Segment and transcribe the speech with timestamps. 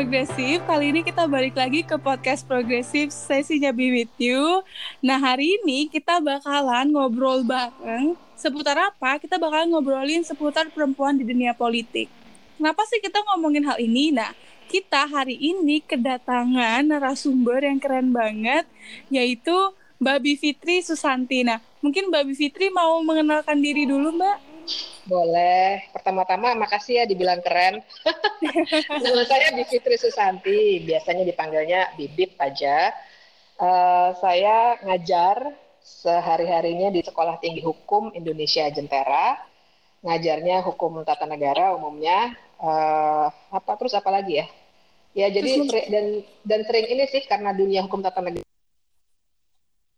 [0.00, 4.64] Progresif, kali ini kita balik lagi ke podcast progresif sesinya Be With You.
[5.04, 9.20] Nah hari ini kita bakalan ngobrol bareng seputar apa?
[9.20, 12.08] Kita bakalan ngobrolin seputar perempuan di dunia politik.
[12.56, 14.08] Kenapa sih kita ngomongin hal ini?
[14.08, 14.32] Nah
[14.72, 18.64] kita hari ini kedatangan narasumber yang keren banget,
[19.12, 19.52] yaitu
[20.00, 21.44] Mbak Bivitri Susanti.
[21.44, 24.49] Nah mungkin Mbak Bivitri mau mengenalkan diri dulu Mbak?
[25.06, 25.90] Boleh.
[25.90, 27.80] Pertama-tama makasih ya dibilang keren.
[29.04, 32.94] Nama saya Bivitri Susanti, biasanya dipanggilnya Bibip aja.
[33.60, 39.36] Uh, saya ngajar sehari-harinya di Sekolah Tinggi Hukum Indonesia Jentera.
[40.00, 42.32] Ngajarnya hukum tata negara umumnya.
[42.60, 44.46] Uh, apa terus apa lagi ya?
[45.10, 48.46] Ya jadi dan dan sering ini sih karena dunia hukum tata negara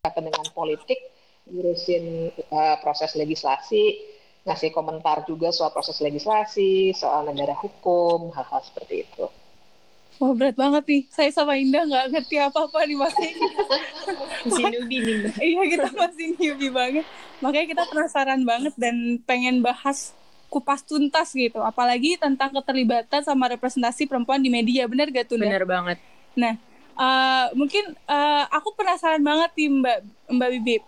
[0.03, 0.99] dengan politik,
[1.47, 4.12] ngurusin uh, proses legislasi,
[4.43, 9.27] ngasih komentar juga soal proses legislasi, soal negara hukum, hal-hal seperti itu.
[10.19, 13.31] Wah berat banget nih, saya sama Indah nggak ngerti apa-apa nih masih
[14.47, 15.17] masih newbie nih.
[15.41, 17.07] iya kita masih newbie banget,
[17.43, 20.15] makanya kita penasaran banget dan pengen bahas
[20.53, 25.41] kupas tuntas gitu, apalagi tentang keterlibatan sama representasi perempuan di media, benar gak tuh?
[25.41, 25.97] Bener banget.
[26.37, 26.61] Nah,
[26.97, 30.83] uh, mungkin uh, aku penasaran banget nih Mbak Mbak Bibip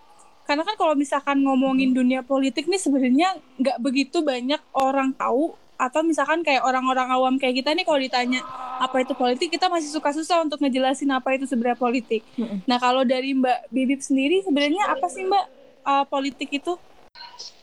[0.45, 6.01] karena kan kalau misalkan ngomongin dunia politik nih sebenarnya nggak begitu banyak orang tahu atau
[6.07, 8.39] misalkan kayak orang-orang awam kayak kita nih kalau ditanya
[8.79, 12.23] apa itu politik kita masih suka susah untuk ngejelasin apa itu sebenarnya politik.
[12.39, 12.63] Mm-hmm.
[12.63, 15.45] Nah kalau dari Mbak Bibip sendiri sebenarnya apa sih Mbak
[15.83, 16.79] uh, politik itu?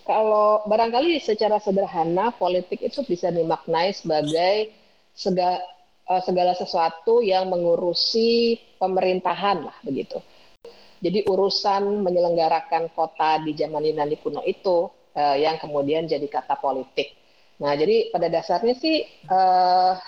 [0.02, 4.74] Kalau barangkali secara sederhana politik itu bisa dimaknai sebagai
[5.16, 5.62] segala,
[6.10, 10.20] uh, segala sesuatu yang mengurusi pemerintahan lah begitu
[11.02, 14.86] jadi urusan menyelenggarakan kota di zaman Yunani kuno itu
[15.18, 17.18] uh, yang kemudian jadi kata politik.
[17.58, 19.98] Nah, jadi pada dasarnya sih uh,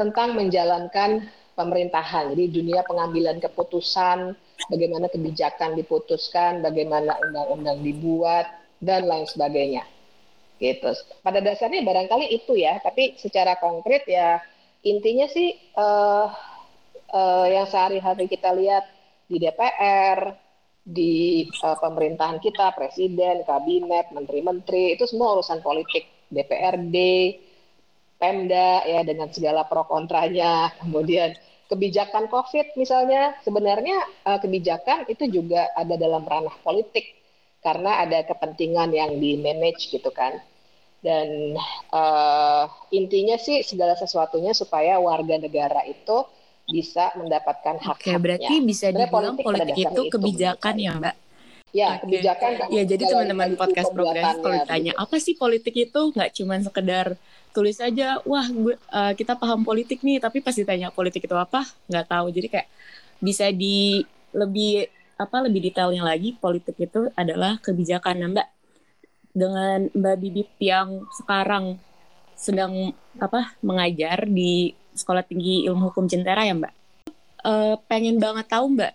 [0.00, 2.32] tentang menjalankan pemerintahan.
[2.32, 4.32] Jadi dunia pengambilan keputusan,
[4.72, 8.48] bagaimana kebijakan diputuskan, bagaimana undang-undang dibuat
[8.80, 9.84] dan lain sebagainya.
[10.56, 10.96] Gitu.
[11.20, 14.40] Pada dasarnya barangkali itu ya, tapi secara konkret ya
[14.84, 16.28] intinya sih uh,
[17.12, 18.93] uh, yang sehari-hari kita lihat
[19.24, 20.18] di DPR,
[20.84, 26.12] di uh, pemerintahan kita, presiden, kabinet, menteri-menteri, itu semua urusan politik.
[26.34, 26.96] DPRD,
[28.18, 31.32] Pemda ya dengan segala pro kontranya, kemudian
[31.68, 33.96] kebijakan COVID misalnya, sebenarnya
[34.28, 37.16] uh, kebijakan itu juga ada dalam ranah politik
[37.64, 40.36] karena ada kepentingan yang di manage gitu kan.
[41.04, 41.56] Dan
[41.92, 46.24] uh, intinya sih segala sesuatunya supaya warga negara itu
[46.64, 51.16] bisa mendapatkan hak Oke, berarti bisa dibilang politik, politik itu kebijakan itu, ya, Mbak?
[51.74, 52.00] Ya, okay.
[52.06, 52.50] kebijakan.
[52.70, 55.02] Ya, jadi teman-teman podcast progres kalau ditanya gitu.
[55.02, 57.06] apa sih politik itu nggak cuma sekedar
[57.50, 61.66] tulis aja, wah gue, uh, kita paham politik nih, tapi pas ditanya politik itu apa,
[61.90, 62.26] nggak tahu.
[62.30, 62.68] Jadi kayak
[63.18, 64.02] bisa di
[64.34, 68.48] lebih apa lebih detailnya lagi politik itu adalah kebijakan nah, Mbak.
[69.34, 71.78] Dengan Mbak Bibip yang sekarang
[72.38, 76.72] sedang apa mengajar di Sekolah Tinggi Ilmu Hukum Jentera ya Mbak.
[77.44, 78.94] Uh, pengen banget tahu Mbak,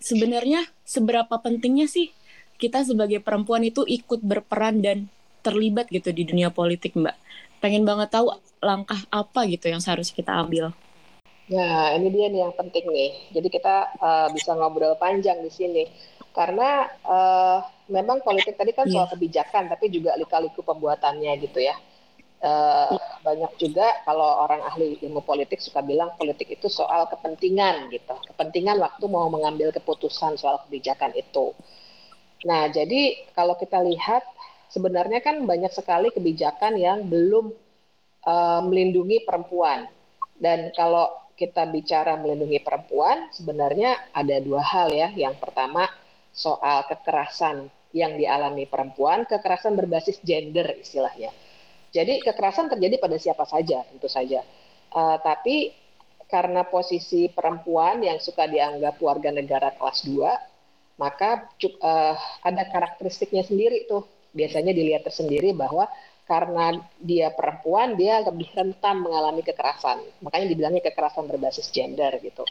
[0.00, 2.14] sebenarnya seberapa pentingnya sih
[2.56, 5.12] kita sebagai perempuan itu ikut berperan dan
[5.44, 7.16] terlibat gitu di dunia politik Mbak.
[7.60, 8.32] Pengen banget tahu
[8.64, 10.72] langkah apa gitu yang seharusnya kita ambil.
[11.46, 13.10] Nah, ini dia nih yang penting nih.
[13.30, 15.84] Jadi kita uh, bisa ngobrol panjang di sini.
[16.34, 19.12] Karena uh, memang politik tadi kan soal yeah.
[19.14, 21.78] kebijakan, tapi juga lika-liku pembuatannya gitu ya.
[22.36, 22.92] Uh,
[23.24, 28.76] banyak juga kalau orang ahli ilmu politik suka bilang politik itu soal kepentingan gitu, kepentingan
[28.76, 31.56] waktu mau mengambil keputusan soal kebijakan itu.
[32.44, 34.20] Nah, jadi kalau kita lihat
[34.68, 37.56] sebenarnya kan banyak sekali kebijakan yang belum
[38.28, 39.88] uh, melindungi perempuan.
[40.36, 41.08] Dan kalau
[41.40, 45.08] kita bicara melindungi perempuan, sebenarnya ada dua hal ya.
[45.16, 45.88] Yang pertama
[46.36, 51.32] soal kekerasan yang dialami perempuan, kekerasan berbasis gender istilahnya
[51.96, 54.44] jadi kekerasan terjadi pada siapa saja, tentu saja.
[54.92, 55.72] Uh, tapi
[56.28, 61.48] karena posisi perempuan yang suka dianggap warga negara kelas 2, maka
[61.80, 64.04] uh, ada karakteristiknya sendiri tuh
[64.36, 65.88] biasanya dilihat tersendiri bahwa
[66.26, 70.02] karena dia perempuan dia lebih rentan mengalami kekerasan.
[70.20, 72.44] Makanya dibilangnya kekerasan berbasis gender gitu.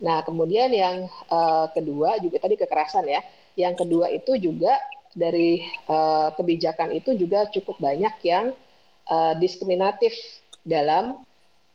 [0.00, 3.20] Nah, kemudian yang uh, kedua juga tadi kekerasan ya.
[3.58, 4.78] Yang kedua itu juga
[5.12, 8.56] dari uh, kebijakan itu juga cukup banyak yang
[9.08, 10.12] uh, diskriminatif
[10.64, 11.20] dalam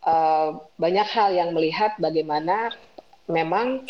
[0.06, 2.74] uh, banyak hal yang melihat bagaimana
[3.30, 3.86] memang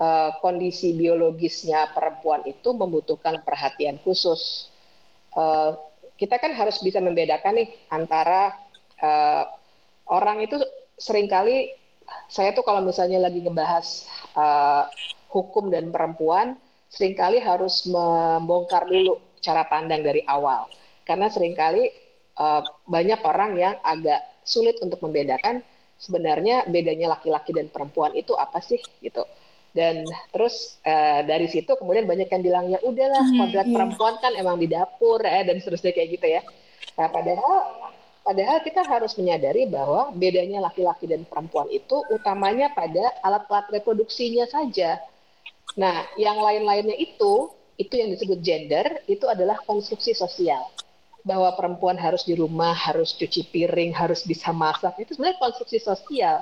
[0.00, 4.72] uh, kondisi biologisnya perempuan itu membutuhkan perhatian khusus.
[5.34, 5.76] Uh,
[6.18, 8.56] kita kan harus bisa membedakan nih antara
[8.98, 9.44] uh,
[10.10, 10.58] orang itu
[10.98, 11.70] sering kali
[12.26, 14.88] saya tuh kalau misalnya lagi ngebahas uh,
[15.28, 16.56] hukum dan perempuan
[16.88, 20.68] sering kali harus membongkar dulu cara pandang dari awal.
[21.04, 21.88] Karena sering kali
[22.36, 25.60] uh, banyak orang yang agak sulit untuk membedakan
[26.00, 29.24] sebenarnya bedanya laki-laki dan perempuan itu apa sih gitu.
[29.68, 33.74] Dan terus uh, dari situ kemudian banyak yang bilang ya udahlah hmm, kodrat iya.
[33.76, 36.42] perempuan kan emang di dapur ya dan seterusnya kayak gitu ya.
[36.96, 37.56] Nah padahal
[38.24, 44.98] padahal kita harus menyadari bahwa bedanya laki-laki dan perempuan itu utamanya pada alat-alat reproduksinya saja
[45.76, 50.64] Nah, yang lain-lainnya itu, itu yang disebut gender, itu adalah konstruksi sosial.
[51.26, 56.40] Bahwa perempuan harus di rumah, harus cuci piring, harus bisa masak, itu sebenarnya konstruksi sosial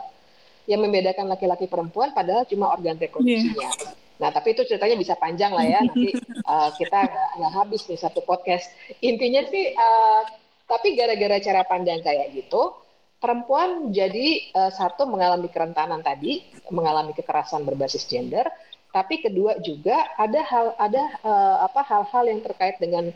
[0.66, 3.70] yang membedakan laki-laki perempuan padahal cuma organ reproduksinya.
[3.70, 3.94] Yeah.
[4.16, 5.80] Nah, tapi itu ceritanya bisa panjang lah ya.
[5.84, 7.00] Nanti uh, kita
[7.38, 8.66] nggak habis nih satu podcast.
[9.04, 10.22] Intinya sih, uh,
[10.66, 12.74] tapi gara-gara cara pandang kayak gitu,
[13.22, 16.42] perempuan jadi uh, satu mengalami kerentanan tadi,
[16.72, 18.48] mengalami kekerasan berbasis gender,
[18.96, 23.12] tapi kedua juga ada hal ada uh, apa hal-hal yang terkait dengan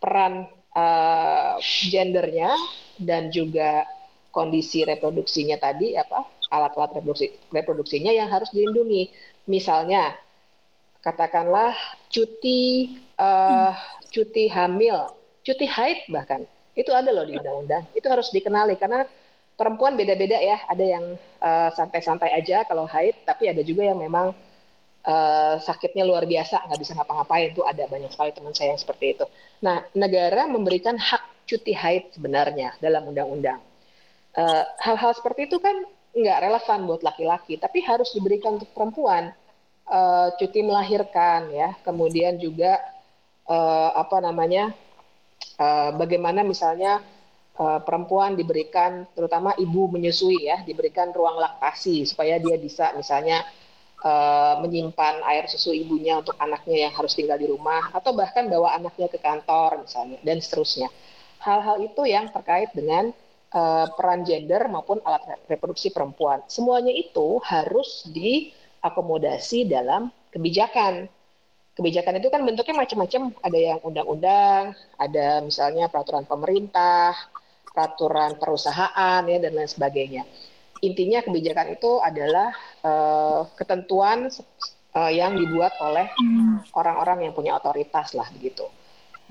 [0.00, 1.60] peran uh,
[1.92, 2.48] gendernya
[2.96, 3.84] dan juga
[4.32, 9.12] kondisi reproduksinya tadi apa alat-alat reproduksi reproduksinya yang harus dilindungi.
[9.52, 10.16] Misalnya
[11.04, 11.76] katakanlah
[12.08, 13.76] cuti uh,
[14.08, 15.12] cuti hamil
[15.44, 16.48] cuti haid bahkan.
[16.72, 17.84] Itu ada loh di undang-undang.
[17.92, 19.04] Itu harus dikenali karena
[19.60, 20.56] perempuan beda-beda ya.
[20.72, 21.04] Ada yang
[21.76, 24.32] santai-santai uh, aja kalau haid tapi ada juga yang memang
[25.06, 29.18] uh, sakitnya luar biasa nggak bisa ngapa-ngapain tuh ada banyak sekali teman saya yang seperti
[29.18, 29.24] itu.
[29.62, 33.60] Nah negara memberikan hak cuti haid sebenarnya dalam undang-undang.
[34.36, 35.74] Uh, hal-hal seperti itu kan
[36.12, 39.32] nggak relevan buat laki-laki, tapi harus diberikan untuk perempuan.
[39.88, 42.76] Uh, cuti melahirkan ya, kemudian juga
[43.48, 44.76] uh, apa namanya,
[45.56, 47.00] uh, bagaimana misalnya
[47.56, 53.48] uh, perempuan diberikan, terutama ibu menyusui ya, diberikan ruang laktasi supaya dia bisa misalnya
[54.02, 58.74] uh, menyimpan air susu ibunya untuk anaknya yang harus tinggal di rumah atau bahkan bawa
[58.78, 60.88] anaknya ke kantor misalnya dan seterusnya.
[61.38, 63.14] Hal-hal itu yang terkait dengan
[63.54, 66.42] uh, peran gender maupun alat reproduksi perempuan.
[66.50, 71.06] Semuanya itu harus diakomodasi dalam kebijakan.
[71.78, 77.14] Kebijakan itu kan bentuknya macam-macam, ada yang undang-undang, ada misalnya peraturan pemerintah,
[77.70, 80.26] peraturan perusahaan ya dan lain sebagainya
[80.80, 82.54] intinya kebijakan itu adalah
[82.86, 84.30] uh, ketentuan
[84.94, 86.06] uh, yang dibuat oleh
[86.74, 88.66] orang-orang yang punya otoritas lah begitu.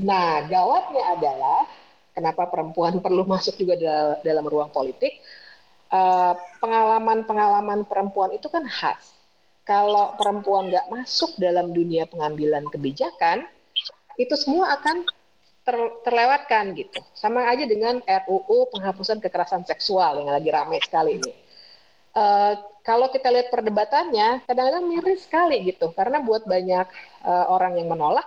[0.03, 1.65] Nah, gawatnya adalah
[2.13, 5.19] kenapa perempuan perlu masuk juga dalam, dalam ruang politik.
[6.59, 9.15] Pengalaman-pengalaman uh, perempuan itu kan khas.
[9.63, 13.47] Kalau perempuan nggak masuk dalam dunia pengambilan kebijakan,
[14.19, 15.07] itu semua akan
[15.67, 15.75] ter,
[16.07, 17.03] terlewatkan gitu.
[17.11, 21.33] Sama aja dengan RUU penghapusan kekerasan seksual yang lagi ramai sekali ini.
[22.15, 22.55] Uh,
[22.87, 26.87] kalau kita lihat perdebatannya, kadang-kadang miris sekali gitu, karena buat banyak
[27.27, 28.25] uh, orang yang menolak,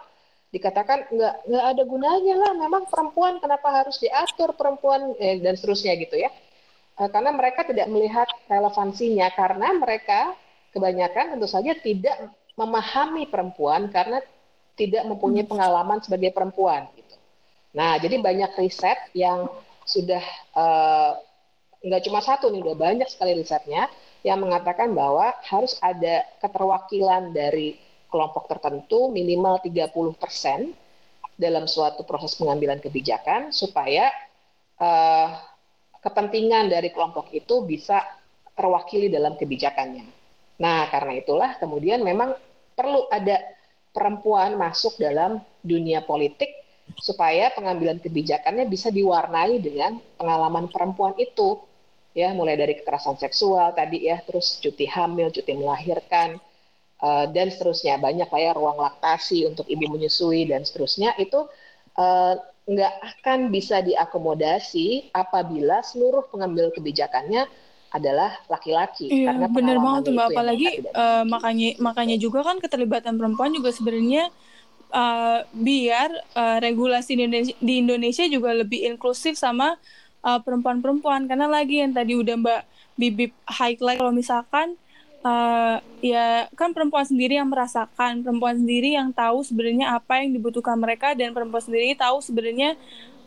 [0.53, 5.97] dikatakan nggak nggak ada gunanya lah, memang perempuan kenapa harus diatur perempuan eh, dan seterusnya
[5.97, 6.31] gitu ya,
[7.01, 10.37] uh, karena mereka tidak melihat relevansinya, karena mereka
[10.71, 14.21] kebanyakan tentu saja tidak memahami perempuan karena
[14.79, 17.10] tidak mempunyai pengalaman sebagai perempuan gitu.
[17.71, 19.47] Nah, jadi banyak riset yang
[19.87, 20.23] sudah
[20.55, 21.13] uh,
[21.81, 23.87] cuma satu nih, udah banyak sekali risetnya
[24.21, 27.79] yang mengatakan bahwa harus ada keterwakilan dari
[28.11, 29.97] kelompok tertentu minimal 30%
[31.41, 34.13] dalam suatu proses pengambilan kebijakan supaya
[34.77, 35.41] uh,
[36.05, 38.03] kepentingan dari kelompok itu bisa
[38.53, 40.05] terwakili dalam kebijakannya.
[40.61, 42.37] Nah, karena itulah kemudian memang
[42.77, 43.41] perlu ada
[43.91, 46.60] perempuan masuk dalam dunia politik
[46.99, 51.61] supaya pengambilan kebijakannya bisa diwarnai dengan pengalaman perempuan itu.
[52.11, 56.43] Ya mulai dari kekerasan seksual tadi ya terus cuti hamil cuti melahirkan
[56.99, 58.03] uh, dan seterusnya.
[58.03, 61.15] Banyak lah ya ruang laktasi untuk ibu menyusui dan seterusnya.
[61.23, 61.47] Itu
[61.95, 62.35] uh,
[62.67, 67.47] nggak akan bisa diakomodasi apabila seluruh pengambil kebijakannya
[67.91, 69.11] adalah laki-laki.
[69.11, 70.27] Iya, karena benar banget tuh mbak.
[70.31, 74.31] apalagi uh, makanya makanya juga kan keterlibatan perempuan juga sebenarnya
[74.91, 77.17] uh, biar uh, regulasi
[77.59, 79.79] di Indonesia, juga lebih inklusif sama
[80.23, 81.27] uh, perempuan-perempuan.
[81.27, 82.63] Karena lagi yang tadi udah Mbak
[83.01, 84.77] Bibip highlight kalau misalkan
[85.25, 90.77] uh, ya kan perempuan sendiri yang merasakan perempuan sendiri yang tahu sebenarnya apa yang dibutuhkan
[90.77, 92.77] mereka dan perempuan sendiri tahu sebenarnya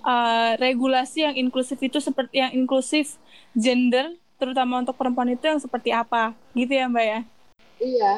[0.06, 3.18] uh, regulasi yang inklusif itu seperti yang inklusif
[3.58, 6.38] gender terutama untuk perempuan itu yang seperti apa.
[6.54, 7.20] Gitu ya mbak ya?
[7.82, 8.14] Iya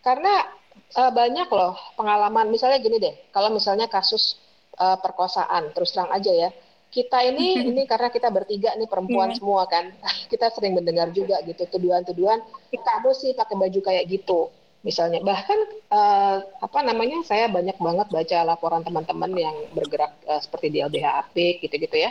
[0.00, 0.48] karena
[0.96, 2.50] uh, banyak loh pengalaman.
[2.50, 4.38] Misalnya gini deh kalau misalnya kasus
[4.78, 6.50] uh, perkosaan terus terang aja ya.
[6.90, 9.38] Kita ini ini karena kita bertiga nih perempuan yeah.
[9.38, 9.94] semua kan.
[10.30, 12.38] Kita sering mendengar juga gitu tuduhan-tuduhan
[12.70, 14.50] kamu sih pakai baju kayak gitu
[14.82, 15.20] misalnya.
[15.22, 15.58] Bahkan
[15.92, 21.30] uh, apa namanya saya banyak banget baca laporan teman-teman yang bergerak uh, seperti di LBH
[21.34, 22.10] gitu-gitu ya.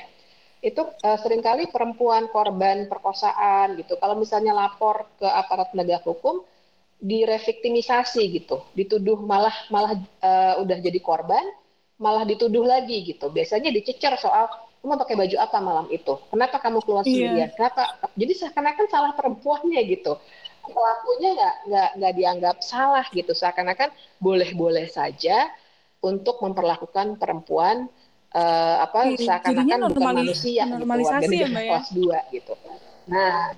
[0.60, 3.96] Itu uh, sering kali perempuan korban perkosaan gitu.
[3.96, 6.44] Kalau misalnya lapor ke aparat penegak hukum
[7.00, 11.44] direvictimisasi gitu dituduh malah malah uh, udah jadi korban
[12.00, 14.48] malah dituduh lagi gitu biasanya dicecer soal
[14.79, 16.15] kamu pakai baju apa malam itu?
[16.32, 17.12] Kenapa kamu keluar iya.
[17.12, 17.36] sendirian?
[17.36, 17.50] Yeah.
[17.51, 17.84] Kenapa?
[18.15, 20.15] Jadi seakan-akan salah perempuannya gitu.
[20.63, 23.36] Pelakunya nggak nggak nggak dianggap salah gitu.
[23.36, 23.91] Seakan-akan
[24.24, 25.51] boleh-boleh saja
[26.00, 27.91] untuk memperlakukan perempuan
[28.32, 31.60] uh, apa Jadi, seakan-akan bukan manusia gitu, warga ya, ya?
[31.68, 32.53] kelas dua gitu.
[33.12, 33.51] Nah,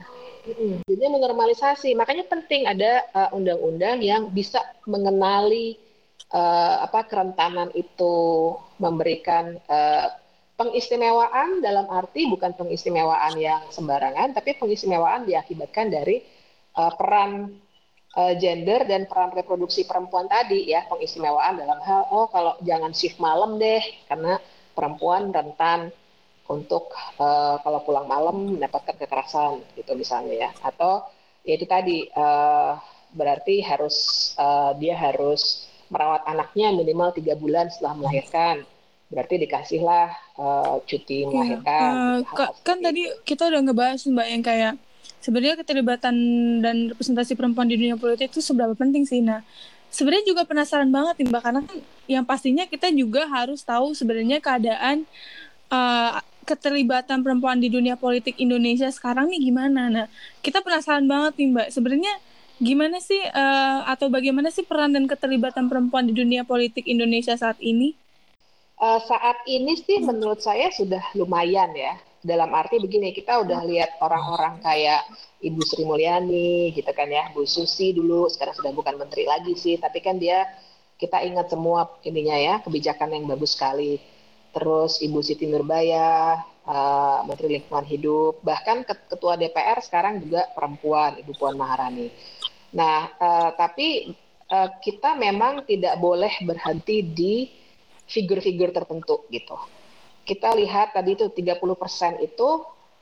[0.87, 1.93] jadi menormalisasi.
[1.93, 5.77] Makanya penting ada eh, undang-undang yang bisa mengenali
[6.33, 8.57] uh, apa kerentanan itu.
[8.81, 10.09] Memberikan uh,
[10.57, 16.21] pengistimewaan dalam arti bukan pengistimewaan yang sembarangan, tapi pengistimewaan diakibatkan dari
[16.77, 17.61] uh, peran
[18.17, 23.21] uh, gender dan peran reproduksi perempuan tadi ya, pengistimewaan dalam hal oh kalau jangan shift
[23.21, 24.41] malam deh karena
[24.73, 25.93] perempuan rentan
[26.51, 31.07] untuk uh, kalau pulang malam mendapatkan kekerasan gitu misalnya ya, atau
[31.47, 32.75] ya itu tadi uh,
[33.15, 38.63] berarti harus uh, dia harus merawat anaknya minimal tiga bulan setelah melahirkan
[39.11, 40.07] berarti dikasihlah
[40.39, 41.91] uh, cuti iya, melahirkan.
[41.91, 44.73] uh, gitu, kan tadi kita udah ngebahas mbak yang kayak
[45.19, 46.15] sebenarnya keterlibatan
[46.63, 49.19] dan representasi perempuan di dunia politik itu seberapa penting sih.
[49.19, 49.43] Nah,
[49.91, 51.77] sebenarnya juga penasaran banget nih mbak karena kan
[52.07, 55.03] yang pastinya kita juga harus tahu sebenarnya keadaan
[55.67, 59.81] uh, keterlibatan perempuan di dunia politik Indonesia sekarang nih gimana.
[59.87, 60.05] Nah,
[60.41, 62.13] kita penasaran banget nih mbak sebenarnya
[62.61, 67.57] gimana sih uh, atau bagaimana sih peran dan keterlibatan perempuan di dunia politik Indonesia saat
[67.61, 67.97] ini?
[68.81, 71.95] uh, saat ini sih menurut saya sudah lumayan ya.
[72.21, 75.09] Dalam arti begini, kita udah lihat orang-orang kayak
[75.41, 79.81] Ibu Sri Mulyani gitu kan ya, Bu Susi dulu, sekarang sudah bukan menteri lagi sih,
[79.81, 80.45] tapi kan dia
[81.01, 83.97] kita ingat semua ininya ya, kebijakan yang bagus sekali.
[84.51, 86.35] Terus Ibu Siti Nurbaya,
[86.67, 92.11] uh, Menteri Lingkungan Hidup, bahkan Ketua DPR sekarang juga perempuan, Ibu Puan Maharani.
[92.75, 94.11] Nah, uh, tapi
[94.51, 97.35] uh, kita memang tidak boleh berhenti di
[98.07, 99.55] figur-figur tertentu gitu.
[100.27, 102.49] Kita lihat tadi itu 30% itu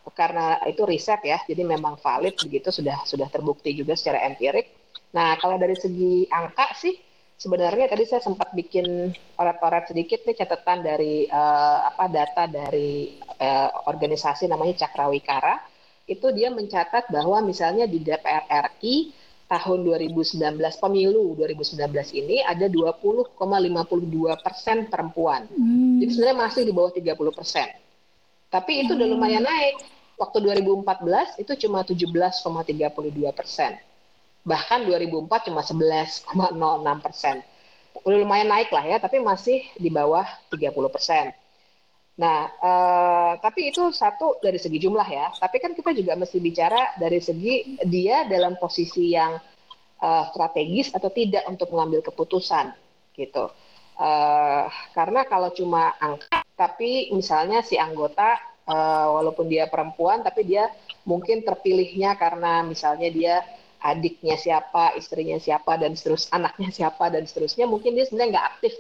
[0.10, 4.74] karena itu riset ya, jadi memang valid begitu sudah sudah terbukti juga secara empirik.
[5.14, 6.98] Nah, kalau dari segi angka sih
[7.40, 13.88] sebenarnya tadi saya sempat bikin orat-orat sedikit nih catatan dari uh, apa data dari uh,
[13.88, 15.56] organisasi namanya Cakrawikara
[16.04, 19.16] itu dia mencatat bahwa misalnya di DPR RI
[19.50, 20.36] tahun 2019
[20.78, 21.80] pemilu 2019
[22.14, 23.34] ini ada 20,52
[24.46, 25.50] persen perempuan.
[25.50, 25.98] Hmm.
[25.98, 27.68] Jadi sebenarnya masih di bawah 30 persen.
[28.50, 29.00] Tapi itu hmm.
[29.00, 29.82] udah lumayan naik.
[30.20, 32.44] Waktu 2014 itu cuma 17,32
[33.32, 33.80] persen.
[34.50, 37.46] Bahkan 2004 cuma 11,06 persen.
[38.02, 41.30] Lumayan naik lah ya, tapi masih di bawah 30 persen.
[42.20, 45.32] Nah, uh, tapi itu satu dari segi jumlah ya.
[45.38, 49.40] Tapi kan kita juga mesti bicara dari segi dia dalam posisi yang
[50.02, 52.74] uh, strategis atau tidak untuk mengambil keputusan,
[53.16, 53.48] gitu.
[54.00, 58.36] Uh, karena kalau cuma angka, tapi misalnya si anggota
[58.68, 60.68] uh, walaupun dia perempuan, tapi dia
[61.08, 63.36] mungkin terpilihnya karena misalnya dia
[63.80, 68.74] adiknya siapa, istrinya siapa, dan terus anaknya siapa dan seterusnya, mungkin dia sebenarnya nggak aktif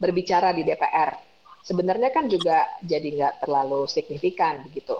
[0.00, 1.28] berbicara di DPR
[1.68, 4.96] sebenarnya kan juga jadi nggak terlalu signifikan begitu.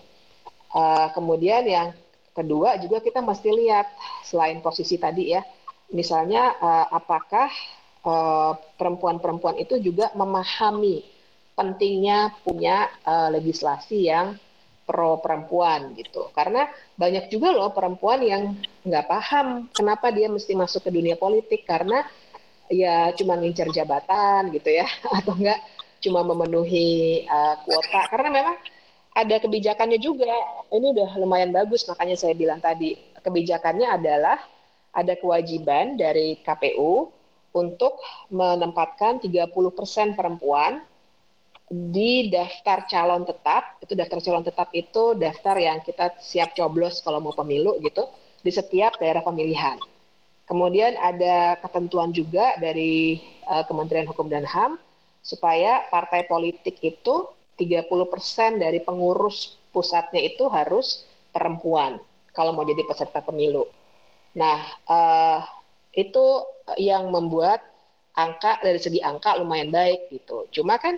[0.68, 1.88] Uh, kemudian yang
[2.36, 3.88] kedua juga kita mesti lihat
[4.28, 5.40] selain posisi tadi ya,
[5.96, 7.48] misalnya uh, apakah
[7.98, 11.02] perempuan perempuan-perempuan itu juga memahami
[11.58, 14.38] pentingnya punya uh, legislasi yang
[14.88, 16.33] pro perempuan gitu.
[16.33, 16.64] Karena
[16.97, 18.57] banyak juga loh perempuan yang
[18.88, 22.09] nggak paham kenapa dia mesti masuk ke dunia politik karena
[22.73, 24.88] ya cuma ngincer jabatan gitu ya
[25.21, 25.61] atau enggak
[26.00, 28.57] cuma memenuhi uh, kuota karena memang
[29.12, 30.33] ada kebijakannya juga.
[30.73, 34.40] Ini udah lumayan bagus makanya saya bilang tadi kebijakannya adalah
[34.97, 37.12] ada kewajiban dari KPU
[37.52, 38.00] untuk
[38.33, 40.80] menempatkan 30% perempuan
[41.68, 43.80] di daftar calon tetap.
[43.84, 48.08] Itu daftar calon tetap itu daftar yang kita siap coblos kalau mau pemilu gitu
[48.40, 49.76] di setiap daerah pemilihan.
[50.48, 54.80] Kemudian ada ketentuan juga dari uh, Kementerian Hukum dan HAM
[55.20, 57.28] supaya partai politik itu
[57.60, 62.00] 30% dari pengurus pusatnya itu harus perempuan
[62.32, 63.68] kalau mau jadi peserta pemilu.
[64.40, 65.44] Nah, uh,
[65.92, 66.48] itu
[66.80, 67.60] yang membuat
[68.14, 70.48] angka dari segi angka lumayan baik gitu.
[70.54, 70.96] Cuma kan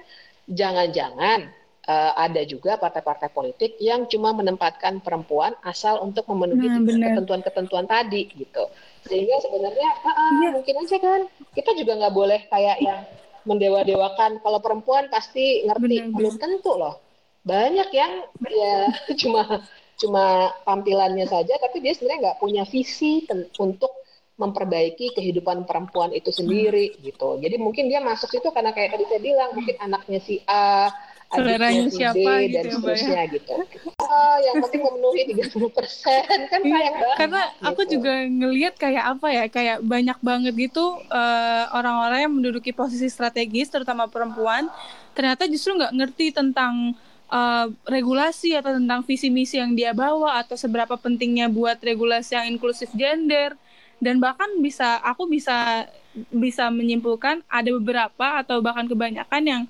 [0.50, 1.48] jangan-jangan
[1.86, 8.28] uh, ada juga partai-partai politik yang cuma menempatkan perempuan asal untuk memenuhi nah, ketentuan-ketentuan tadi
[8.34, 8.66] gitu.
[9.06, 10.50] Sehingga sebenarnya uh, yeah.
[10.52, 11.20] mungkin aja kan.
[11.54, 13.00] Kita juga nggak boleh kayak yang
[13.48, 14.42] mendewa-dewakan.
[14.44, 16.14] Kalau perempuan pasti ngerti Bener.
[16.14, 17.00] belum tentu loh.
[17.40, 18.12] Banyak yang
[18.50, 18.76] ya
[19.22, 19.64] cuma
[20.00, 23.20] cuma tampilannya saja tapi dia sebenarnya nggak punya visi
[23.60, 23.99] untuk
[24.40, 26.98] memperbaiki kehidupan perempuan itu sendiri hmm.
[27.04, 30.88] gitu jadi mungkin dia masuk itu karena kayak tadi saya bilang mungkin anaknya si A
[31.30, 32.74] saudaranya siapa gitu dan ya, ya?
[32.74, 33.34] seterusnya ya.
[33.34, 33.54] gitu.
[34.10, 37.14] Oh, yang penting memenuhi 30 persen kan iya, sayang banget.
[37.22, 37.62] Karena gitu.
[37.70, 43.06] aku juga ngelihat kayak apa ya, kayak banyak banget gitu uh, orang-orang yang menduduki posisi
[43.06, 44.66] strategis, terutama perempuan,
[45.14, 46.98] ternyata justru nggak ngerti tentang
[47.30, 52.50] uh, regulasi atau tentang visi misi yang dia bawa atau seberapa pentingnya buat regulasi yang
[52.50, 53.54] inklusif gender
[54.00, 55.86] dan bahkan bisa aku bisa
[56.32, 59.62] bisa menyimpulkan ada beberapa atau bahkan kebanyakan yang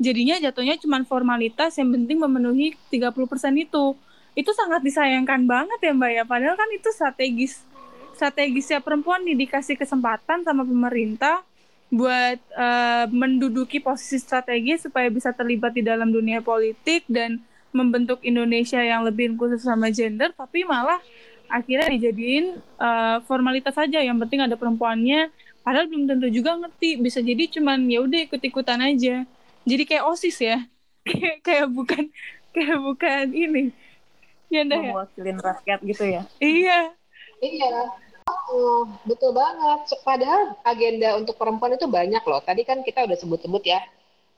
[0.00, 3.12] jadinya jatuhnya cuma formalitas yang penting memenuhi 30%
[3.58, 3.98] itu.
[4.32, 6.24] Itu sangat disayangkan banget ya mbak ya.
[6.24, 7.60] Padahal kan itu strategis
[8.16, 11.44] strategisnya perempuan nih dikasih kesempatan sama pemerintah
[11.92, 18.80] buat uh, menduduki posisi strategis supaya bisa terlibat di dalam dunia politik dan membentuk Indonesia
[18.80, 21.00] yang lebih inklusif sama gender tapi malah
[21.52, 25.28] akhirnya dijadiin uh, formalitas saja yang penting ada perempuannya.
[25.60, 26.98] Padahal belum tentu juga ngerti.
[26.98, 29.28] Bisa jadi cuman ya udah ikut-ikutan aja.
[29.68, 30.64] Jadi kayak osis ya.
[31.46, 32.14] Kayak bukan
[32.54, 33.74] kayak bukan ini.
[34.46, 34.92] Ya dah ya.
[34.94, 36.22] Mewakilin rakyat gitu ya.
[36.38, 36.94] Iya.
[37.42, 37.90] Iya.
[38.54, 39.98] Oh, betul banget.
[40.06, 42.38] Padahal agenda untuk perempuan itu banyak loh.
[42.38, 43.82] Tadi kan kita udah sebut-sebut ya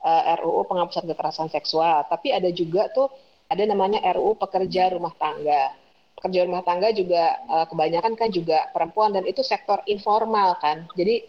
[0.01, 2.01] uh, eh, RUU penghapusan kekerasan seksual.
[2.09, 3.13] Tapi ada juga tuh
[3.45, 5.84] ada namanya RUU pekerja rumah tangga
[6.25, 11.21] pekerja rumah tangga juga uh, kebanyakan kan juga perempuan dan itu sektor informal kan jadi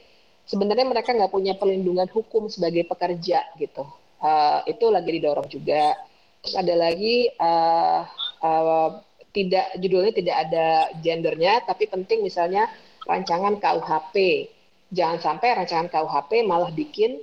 [0.47, 3.85] sebenarnya mereka nggak punya perlindungan hukum sebagai pekerja gitu.
[4.23, 5.93] Uh, itu lagi didorong juga.
[6.41, 8.01] Terus ada lagi uh,
[8.41, 8.89] uh,
[9.35, 10.67] tidak judulnya tidak ada
[11.05, 12.71] gendernya, tapi penting misalnya
[13.05, 14.49] rancangan KUHP.
[14.95, 17.21] Jangan sampai rancangan KUHP malah bikin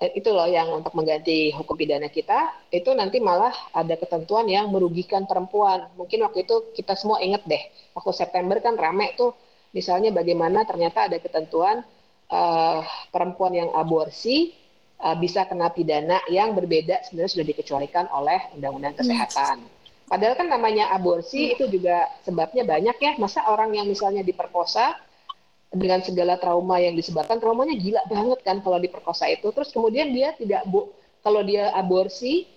[0.00, 5.28] itu loh yang untuk mengganti hukum pidana kita itu nanti malah ada ketentuan yang merugikan
[5.28, 5.92] perempuan.
[6.00, 7.60] Mungkin waktu itu kita semua ingat deh,
[7.92, 9.36] waktu September kan rame tuh
[9.76, 11.84] misalnya bagaimana ternyata ada ketentuan
[12.32, 12.80] uh,
[13.12, 14.56] perempuan yang aborsi
[15.04, 19.68] uh, bisa kena pidana yang berbeda sebenarnya sudah dikecualikan oleh Undang-Undang Kesehatan.
[20.10, 23.12] Padahal kan namanya aborsi itu juga sebabnya banyak ya.
[23.14, 24.98] Masa orang yang misalnya diperkosa
[25.70, 29.54] dengan segala trauma yang disebabkan, traumanya gila banget kan kalau diperkosa itu.
[29.54, 30.90] Terus kemudian dia tidak bu
[31.22, 32.48] kalau dia aborsi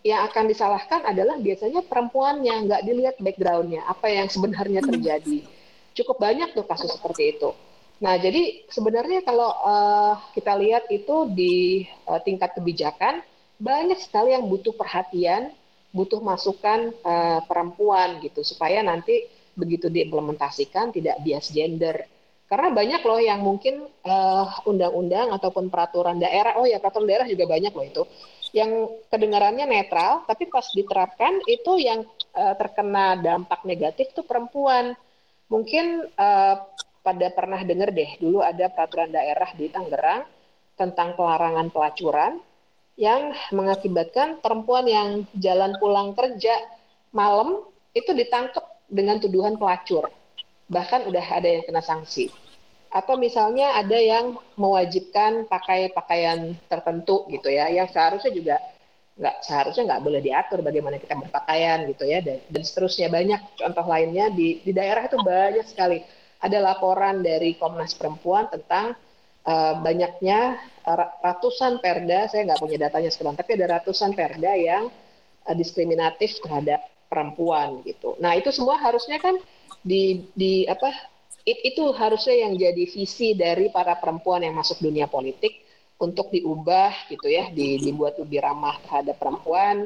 [0.00, 5.44] yang akan disalahkan adalah biasanya perempuan yang nggak dilihat backgroundnya apa yang sebenarnya terjadi.
[5.92, 7.52] Cukup banyak tuh kasus seperti itu.
[8.00, 13.20] Nah, jadi sebenarnya kalau uh, kita lihat itu di uh, tingkat kebijakan
[13.60, 15.52] banyak sekali yang butuh perhatian,
[15.92, 22.08] butuh masukan uh, perempuan gitu supaya nanti begitu diimplementasikan tidak bias gender.
[22.50, 23.86] Karena banyak loh yang mungkin
[24.66, 28.02] undang-undang uh, ataupun peraturan daerah, oh ya peraturan daerah juga banyak loh itu,
[28.50, 32.02] yang kedengarannya netral, tapi pas diterapkan itu yang
[32.34, 34.98] uh, terkena dampak negatif tuh perempuan.
[35.46, 36.58] Mungkin uh,
[37.06, 40.26] pada pernah dengar deh, dulu ada peraturan daerah di Tangerang
[40.74, 42.42] tentang pelarangan pelacuran
[42.98, 46.66] yang mengakibatkan perempuan yang jalan pulang kerja
[47.14, 47.62] malam
[47.94, 50.10] itu ditangkap dengan tuduhan pelacur.
[50.70, 52.30] Bahkan udah ada yang kena sanksi.
[52.90, 58.56] Atau misalnya ada yang mewajibkan pakai pakaian tertentu gitu ya, yang seharusnya juga
[59.20, 63.84] nggak seharusnya nggak boleh diatur bagaimana kita berpakaian gitu ya dan, dan seterusnya banyak contoh
[63.84, 66.00] lainnya di di daerah itu banyak sekali
[66.40, 68.96] ada laporan dari Komnas Perempuan tentang
[69.44, 70.56] uh, banyaknya
[71.20, 74.88] ratusan perda, saya nggak punya datanya sekarang, tapi ada ratusan perda yang
[75.44, 76.80] uh, diskriminatif terhadap
[77.12, 78.16] perempuan gitu.
[78.18, 79.36] Nah itu semua harusnya kan
[79.80, 80.92] di, di apa
[81.44, 85.64] it, itu harusnya yang jadi visi dari para perempuan yang masuk dunia politik
[86.00, 89.84] untuk diubah gitu ya, di, dibuat lebih ramah terhadap perempuan,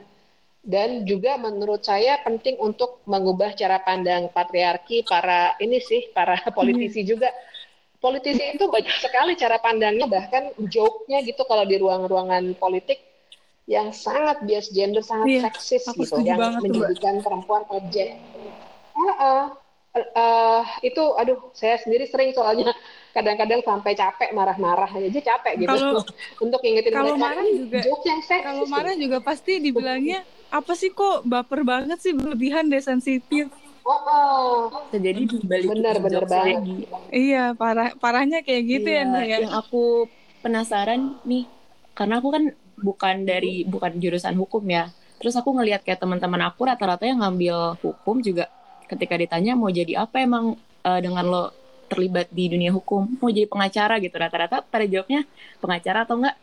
[0.64, 7.04] dan juga menurut saya penting untuk mengubah cara pandang patriarki para ini sih para politisi
[7.04, 7.08] hmm.
[7.08, 7.28] juga
[8.00, 13.00] politisi itu banyak sekali cara pandangnya bahkan joke-nya gitu kalau di ruang-ruangan politik
[13.64, 18.20] yang sangat bias gender, sangat Iya, seksis gitu, yang menjadikan perempuan objek.
[18.92, 19.44] Ah, ah.
[19.94, 22.66] Eh, itu, aduh, saya sendiri sering soalnya
[23.16, 26.02] kadang-kadang sampai capek marah-marah aja capek gitu Kalau-
[26.44, 28.42] untuk ingetin kalau mereka marah "Ini juga- joke yang seksis.
[28.42, 33.54] Kalau marah juga pasti dibilangnya apa sih kok baper banget sih berlebihan deh sensitif.
[33.86, 34.58] Oh, oh.
[34.90, 36.58] Jadi dibalik Benar, benar banget.
[36.58, 36.76] lagi.
[37.14, 39.36] Iya, parah parahnya kayak gitu Iya, ya, Nah, ya.
[39.46, 39.84] Yang aku
[40.42, 41.46] penasaran nih,
[41.94, 44.90] karena aku kan bukan dari bukan jurusan hukum ya.
[45.22, 48.50] Terus aku ngelihat kayak teman-teman aku rata-rata yang ngambil hukum juga
[48.88, 51.44] ketika ditanya mau jadi apa emang eh, dengan lo
[51.88, 55.28] terlibat di dunia hukum, mau jadi pengacara gitu rata-rata pada jawabnya
[55.60, 56.36] pengacara atau enggak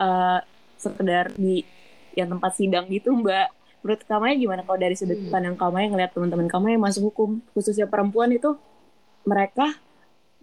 [0.00, 0.38] eh,
[0.78, 1.66] sekedar di
[2.14, 3.48] yang tempat sidang gitu Mbak.
[3.84, 5.28] Menurut kamu gimana kalau dari sudut Hmm.
[5.28, 8.56] pandang kamu yang ngeliat teman-teman kamu yang masuk hukum, khususnya perempuan itu
[9.28, 9.76] mereka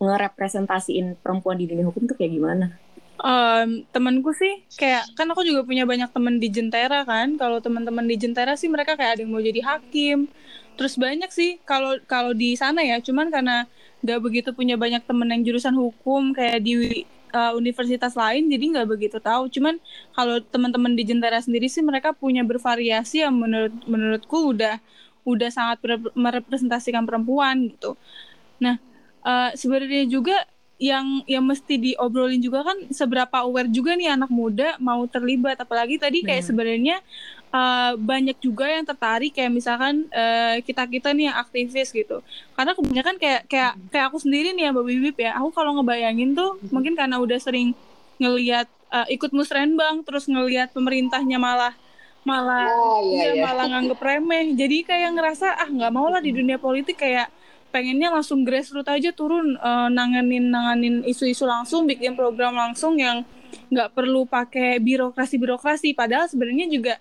[0.01, 2.77] ngerepresentasiin perempuan di dunia hukum tuh kayak gimana?
[3.21, 7.37] Em, temenku sih kayak kan aku juga punya banyak temen di Jentera kan.
[7.37, 10.25] Kalau teman-teman di Jentera sih mereka kayak ada yang mau jadi hakim.
[10.73, 12.97] Terus banyak sih kalau kalau di sana ya.
[12.97, 13.69] Cuman karena
[14.01, 17.05] nggak begitu punya banyak temen yang jurusan hukum kayak di
[17.37, 19.53] uh, universitas lain, jadi nggak begitu tahu.
[19.53, 19.77] Cuman
[20.17, 24.81] kalau teman-teman di Jentera sendiri sih mereka punya bervariasi yang menurut menurutku udah
[25.21, 27.93] udah sangat mere- merepresentasikan perempuan gitu.
[28.57, 28.81] Nah
[29.21, 30.41] eh, sebenarnya juga
[30.81, 35.61] yang yang mesti diobrolin juga kan seberapa aware juga nih anak muda mau terlibat.
[35.61, 36.49] Apalagi tadi kayak Benar.
[36.49, 36.97] sebenarnya
[37.53, 40.09] uh, banyak juga yang tertarik kayak misalkan
[40.65, 42.25] kita kita nih yang aktivis gitu.
[42.57, 46.33] Karena kebanyakan kayak kayak kayak aku sendiri nih ya mbak Bibip ya aku kalau ngebayangin
[46.33, 47.77] tuh mungkin karena udah sering
[48.17, 51.73] ngelihat uh, ikut musrenbang terus ngelihat pemerintahnya malah
[52.21, 53.43] malah Oh, iya iya, iya.
[53.45, 54.53] malah nganggep remeh.
[54.57, 57.29] Jadi kayak ngerasa ah nggak mau lah di dunia politik kayak
[57.71, 63.23] pengennya langsung grassroots aja turun eh, nanganin nanganin isu-isu langsung bikin program langsung yang
[63.71, 66.95] nggak perlu pakai birokrasi birokrasi padahal sebenarnya juga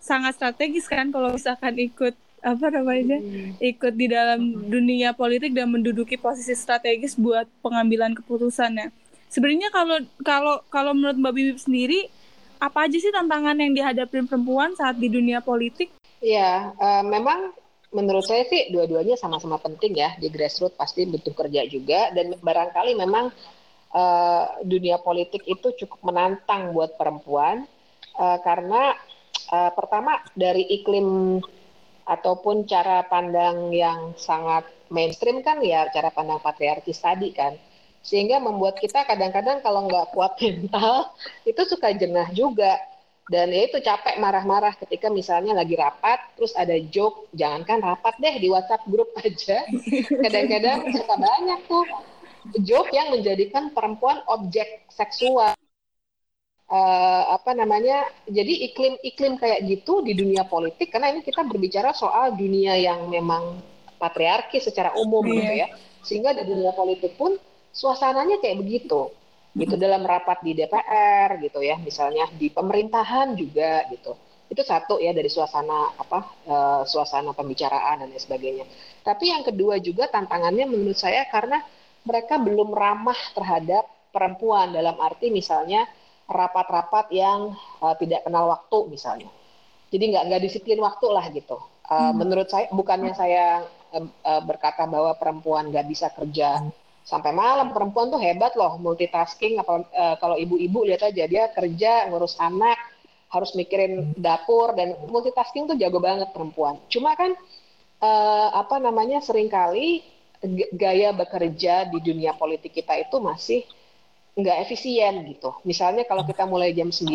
[0.00, 3.18] sangat strategis kan kalau misalkan ikut apa namanya
[3.58, 8.94] ikut di dalam dunia politik dan menduduki posisi strategis buat pengambilan keputusannya.
[9.26, 12.06] Sebenarnya kalau kalau kalau menurut Mbak Bibip sendiri
[12.62, 15.90] apa aja sih tantangan yang dihadapin perempuan saat di dunia politik?
[16.22, 17.50] Iya, eh, memang
[17.94, 20.14] menurut saya sih dua-duanya sama-sama penting ya.
[20.18, 22.10] Di grassroots pasti butuh kerja juga.
[22.10, 23.30] Dan barangkali memang
[23.94, 27.68] eh, dunia politik itu cukup menantang buat perempuan.
[28.16, 28.96] Eh, karena
[29.52, 31.38] eh, pertama dari iklim
[32.06, 34.62] ataupun cara pandang yang sangat
[34.94, 37.54] mainstream kan ya cara pandang patriarkis tadi kan.
[38.06, 41.10] Sehingga membuat kita kadang-kadang kalau nggak kuat mental
[41.42, 42.78] itu suka jengah juga
[43.26, 48.34] dan ya itu capek marah-marah ketika misalnya lagi rapat terus ada joke jangankan rapat deh
[48.38, 49.66] di WhatsApp grup aja.
[50.22, 51.84] Kadang-kadang suka banyak tuh
[52.62, 55.58] joke yang menjadikan perempuan objek seksual.
[56.66, 62.34] Eh, apa namanya jadi iklim-iklim kayak gitu di dunia politik karena ini kita berbicara soal
[62.34, 63.62] dunia yang memang
[64.02, 65.34] patriarki secara umum Iya.
[65.34, 65.68] gitu ya.
[66.06, 67.34] Sehingga di dunia politik pun
[67.70, 69.10] suasananya kayak begitu
[69.56, 74.12] gitu dalam rapat di DPR gitu ya misalnya di pemerintahan juga gitu
[74.46, 78.64] itu satu ya dari suasana apa eh, suasana pembicaraan dan lain sebagainya
[79.00, 81.64] tapi yang kedua juga tantangannya menurut saya karena
[82.06, 85.84] mereka belum ramah terhadap perempuan dalam arti misalnya
[86.26, 89.30] rapat-rapat yang uh, tidak kenal waktu misalnya.
[89.90, 91.58] Jadi nggak nggak disiplin waktu lah gitu.
[91.86, 93.62] Uh, Menurut saya bukannya saya
[93.94, 96.66] uh, uh, berkata bahwa perempuan nggak bisa kerja
[97.06, 97.70] sampai malam.
[97.70, 99.62] Perempuan tuh hebat loh multitasking.
[99.62, 102.76] Apa, uh, kalau ibu-ibu lihat aja dia kerja ngurus anak
[103.30, 106.82] harus mikirin dapur dan multitasking tuh jago banget perempuan.
[106.90, 107.32] Cuma kan
[108.02, 110.02] uh, apa namanya sering kali
[110.74, 113.62] gaya bekerja di dunia politik kita itu masih
[114.36, 115.56] nggak efisien gitu.
[115.64, 117.08] Misalnya kalau kita mulai jam 9,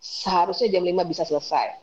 [0.00, 1.76] seharusnya jam 5 bisa selesai.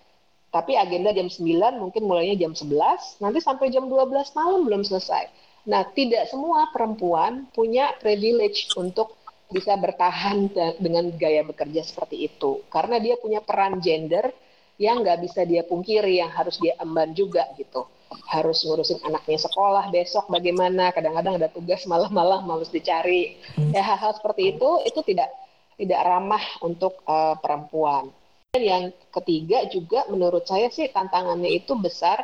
[0.49, 5.29] Tapi agenda jam 9 mungkin mulainya jam 11, nanti sampai jam 12 malam belum selesai.
[5.67, 9.19] Nah, tidak semua perempuan punya privilege untuk
[9.51, 10.47] bisa bertahan
[10.79, 12.63] dengan gaya bekerja seperti itu.
[12.71, 14.31] Karena dia punya peran gender
[14.79, 17.83] yang nggak bisa dia pungkiri, yang harus dia emban juga gitu.
[18.31, 23.35] Harus ngurusin anaknya sekolah besok bagaimana kadang-kadang ada tugas malam-malam harus dicari.
[23.75, 25.27] Ya hal-hal seperti itu itu tidak
[25.75, 28.07] tidak ramah untuk eh, perempuan.
[28.55, 32.23] Dan yang ketiga juga menurut saya sih tantangannya itu besar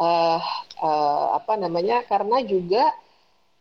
[0.00, 0.40] eh,
[0.82, 2.90] eh, apa namanya karena juga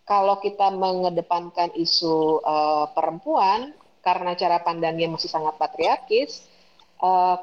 [0.03, 6.51] kalau kita mengedepankan isu eh, perempuan karena cara pandangnya masih sangat patriarkis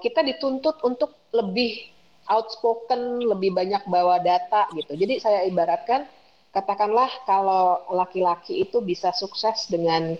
[0.00, 1.84] kita dituntut untuk lebih
[2.32, 4.96] outspoken, lebih banyak bawa data gitu.
[4.96, 6.08] Jadi saya ibaratkan
[6.48, 10.14] katakanlah kalau laki-laki itu bisa sukses dengan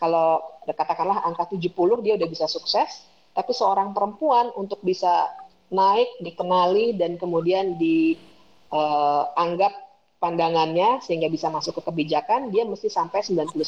[0.00, 5.30] kalau katakanlah angka 70 dia udah bisa sukses, tapi seorang perempuan untuk bisa
[5.72, 9.80] naik, dikenali dan kemudian dianggap uh,
[10.22, 13.58] pandangannya sehingga bisa masuk ke kebijakan dia mesti sampai 99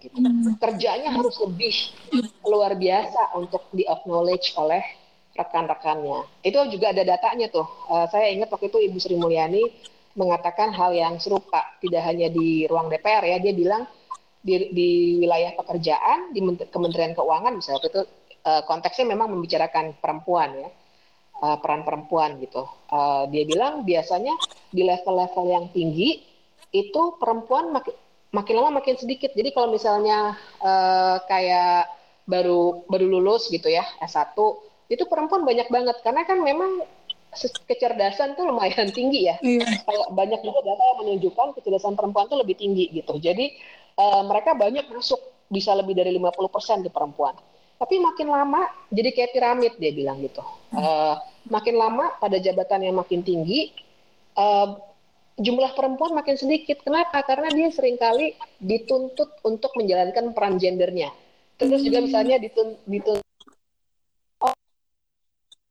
[0.00, 0.16] gitu.
[0.16, 0.56] Hmm.
[0.56, 1.74] Kerjanya harus lebih
[2.48, 4.80] luar biasa untuk di acknowledge oleh
[5.36, 6.24] rekan-rekannya.
[6.40, 7.68] Itu juga ada datanya tuh.
[7.90, 9.68] Uh, saya ingat waktu itu Ibu Sri Mulyani
[10.16, 13.86] mengatakan hal yang serupa, tidak hanya di ruang DPR ya, dia bilang
[14.40, 14.88] di, di
[15.20, 16.40] wilayah pekerjaan di
[16.72, 18.02] Kementerian Keuangan misalnya itu
[18.48, 20.68] uh, konteksnya memang membicarakan perempuan ya
[21.40, 22.68] uh, peran perempuan gitu.
[22.92, 24.36] Uh, dia bilang biasanya
[24.70, 26.22] di level-level yang tinggi
[26.70, 27.94] itu perempuan makin
[28.30, 29.34] makin lama makin sedikit.
[29.34, 31.90] Jadi kalau misalnya uh, kayak
[32.30, 34.38] baru baru lulus gitu ya S1
[34.90, 36.86] itu perempuan banyak banget karena kan memang
[37.66, 39.36] kecerdasan tuh lumayan tinggi ya.
[39.42, 39.82] Iya.
[40.10, 43.18] banyak juga data yang menunjukkan kecerdasan perempuan tuh lebih tinggi gitu.
[43.18, 43.54] Jadi
[43.98, 45.18] uh, mereka banyak masuk
[45.50, 47.34] bisa lebih dari 50% di perempuan.
[47.80, 50.44] Tapi makin lama jadi kayak piramid dia bilang gitu.
[50.76, 51.16] Uh,
[51.48, 53.72] makin lama pada jabatan yang makin tinggi
[54.36, 54.76] uh,
[55.40, 56.84] jumlah perempuan makin sedikit.
[56.84, 57.24] Kenapa?
[57.24, 61.08] Karena dia sering kali dituntut untuk menjalankan peran gendernya.
[61.56, 63.24] Terus juga misalnya dituntut, dituntut
[64.44, 64.54] oh,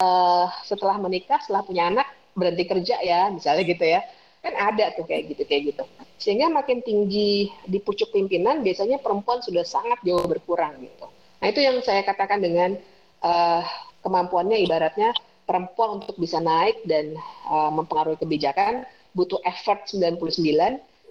[0.01, 4.01] uh, setelah menikah, setelah punya anak berhenti kerja ya, misalnya gitu ya.
[4.41, 5.83] Kan ada tuh kayak gitu kayak gitu.
[6.17, 11.18] Sehingga makin tinggi di pucuk pimpinan biasanya perempuan sudah sangat jauh berkurang gitu.
[11.39, 12.75] Nah itu yang saya katakan dengan
[13.23, 13.63] uh,
[14.03, 15.15] kemampuannya ibaratnya
[15.47, 17.15] perempuan untuk bisa naik dan
[17.49, 20.19] uh, mempengaruhi kebijakan butuh effort 99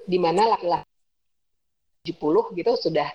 [0.08, 0.86] di mana laki-laki
[2.06, 3.08] 70 gitu sudah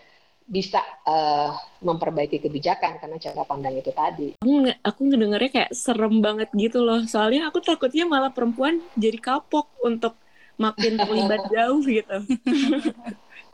[0.43, 4.35] bisa uh, memperbaiki kebijakan karena cara pandang itu tadi.
[4.43, 6.99] Aku, aku ngedengarnya kayak serem banget gitu loh.
[7.07, 10.19] Soalnya aku takutnya malah perempuan jadi kapok untuk
[10.59, 12.17] makin terlibat jauh gitu.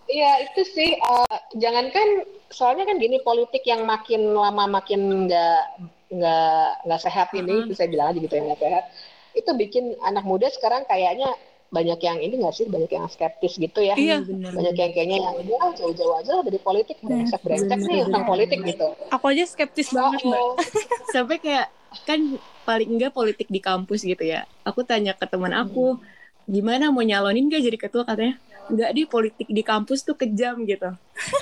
[0.10, 5.62] Iya itu sih, uh, jangankan soalnya kan gini politik yang makin lama makin nggak
[6.10, 7.78] nggak nggak sehat ini, uh -huh.
[7.78, 8.90] saya bilang aja gitu yang nggak sehat,
[9.38, 11.30] itu bikin anak muda sekarang kayaknya
[11.70, 13.94] banyak yang ini nggak sih banyak yang skeptis gitu ya.
[13.94, 18.26] Iya, bener, banyak yang kayaknya yang ya jauh-jauh aja dari politik brengsek brengsek nih tentang
[18.26, 18.88] politik gitu.
[19.14, 20.42] Aku aja skeptis oh, banget mbak.
[21.14, 21.70] sampai kayak
[22.10, 24.50] kan paling enggak politik di kampus gitu ya.
[24.66, 26.50] Aku tanya ke teman aku hmm.
[26.50, 28.02] gimana mau nyalonin gak jadi ketua?
[28.02, 30.94] Katanya nggak di politik di kampus tuh kejam gitu.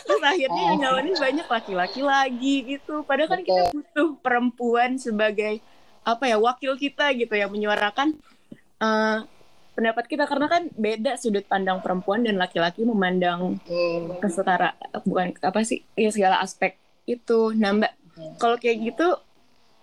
[0.08, 3.04] Terus akhirnya yang nyalonin banyak laki-laki lagi gitu.
[3.04, 5.60] Padahal kan kita butuh perempuan sebagai
[6.08, 8.16] apa ya wakil kita gitu ya menyuarakan
[8.80, 9.28] uh,
[9.76, 10.24] pendapat kita.
[10.26, 14.24] Karena kan beda sudut pandang perempuan dan laki-laki memandang hmm.
[14.24, 17.52] kesetara bukan apa sih ya segala aspek itu.
[17.54, 18.40] Nah mbak hmm.
[18.40, 19.20] kalau kayak gitu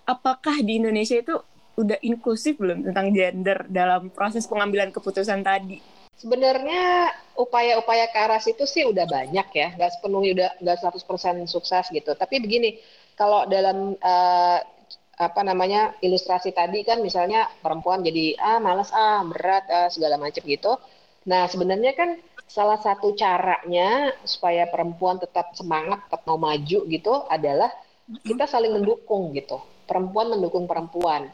[0.08, 1.36] apakah di Indonesia itu
[1.74, 5.82] udah inklusif belum tentang gender dalam proses pengambilan keputusan tadi
[6.14, 11.84] Sebenarnya upaya-upaya ke arah situ sih udah banyak ya, nggak sepenuhnya udah nggak 100% sukses
[11.90, 12.14] gitu.
[12.14, 12.78] Tapi begini,
[13.18, 14.58] kalau dalam uh,
[15.14, 20.42] apa namanya ilustrasi tadi kan misalnya perempuan jadi ah malas ah berat ah, segala macam
[20.42, 20.74] gitu.
[21.30, 22.18] Nah sebenarnya kan
[22.50, 27.70] salah satu caranya supaya perempuan tetap semangat tetap mau maju gitu adalah
[28.26, 29.62] kita saling mendukung gitu.
[29.86, 31.30] Perempuan mendukung perempuan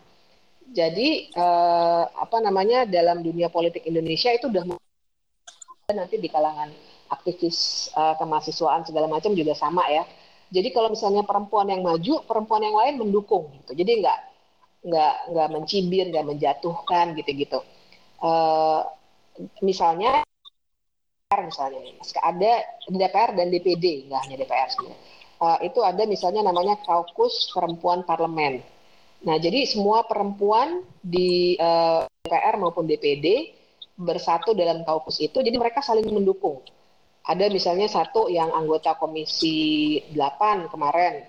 [0.70, 4.62] jadi uh, apa namanya dalam dunia politik Indonesia itu udah
[5.90, 6.70] nanti di kalangan
[7.11, 10.06] aktivis uh, kemahasiswaan segala macam juga sama ya.
[10.50, 13.74] Jadi kalau misalnya perempuan yang maju, perempuan yang lain mendukung gitu.
[13.83, 14.18] Jadi nggak
[14.87, 17.59] nggak nggak mencibir, nggak menjatuhkan gitu-gitu.
[18.22, 18.87] Uh,
[19.66, 20.22] misalnya
[21.30, 21.83] misalnya
[22.22, 22.52] ada
[22.87, 25.00] DPR dan DPD, nggak hanya DPR sebenarnya.
[25.40, 28.62] Uh, itu ada misalnya namanya kaukus perempuan parlemen.
[29.20, 33.52] Nah, jadi semua perempuan di uh, eh, DPR maupun DPD
[34.00, 36.64] bersatu dalam kaukus itu, jadi mereka saling mendukung.
[37.20, 41.28] Ada misalnya satu yang anggota Komisi 8 kemarin,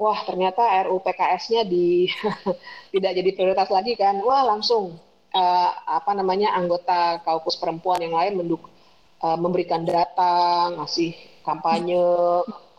[0.00, 2.08] wah ternyata RUU PKS-nya di
[2.96, 4.96] tidak jadi prioritas lagi kan, wah langsung
[5.36, 8.72] uh, apa namanya anggota kaukus perempuan yang lain menduk
[9.20, 11.12] uh, memberikan data, ngasih
[11.44, 12.00] kampanye,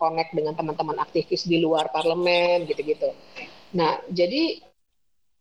[0.02, 3.13] connect dengan teman-teman aktivis di luar parlemen gitu-gitu.
[3.74, 4.62] Nah, jadi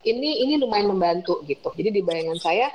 [0.03, 1.71] ini ini lumayan membantu gitu.
[1.73, 2.67] Jadi di bayangan saya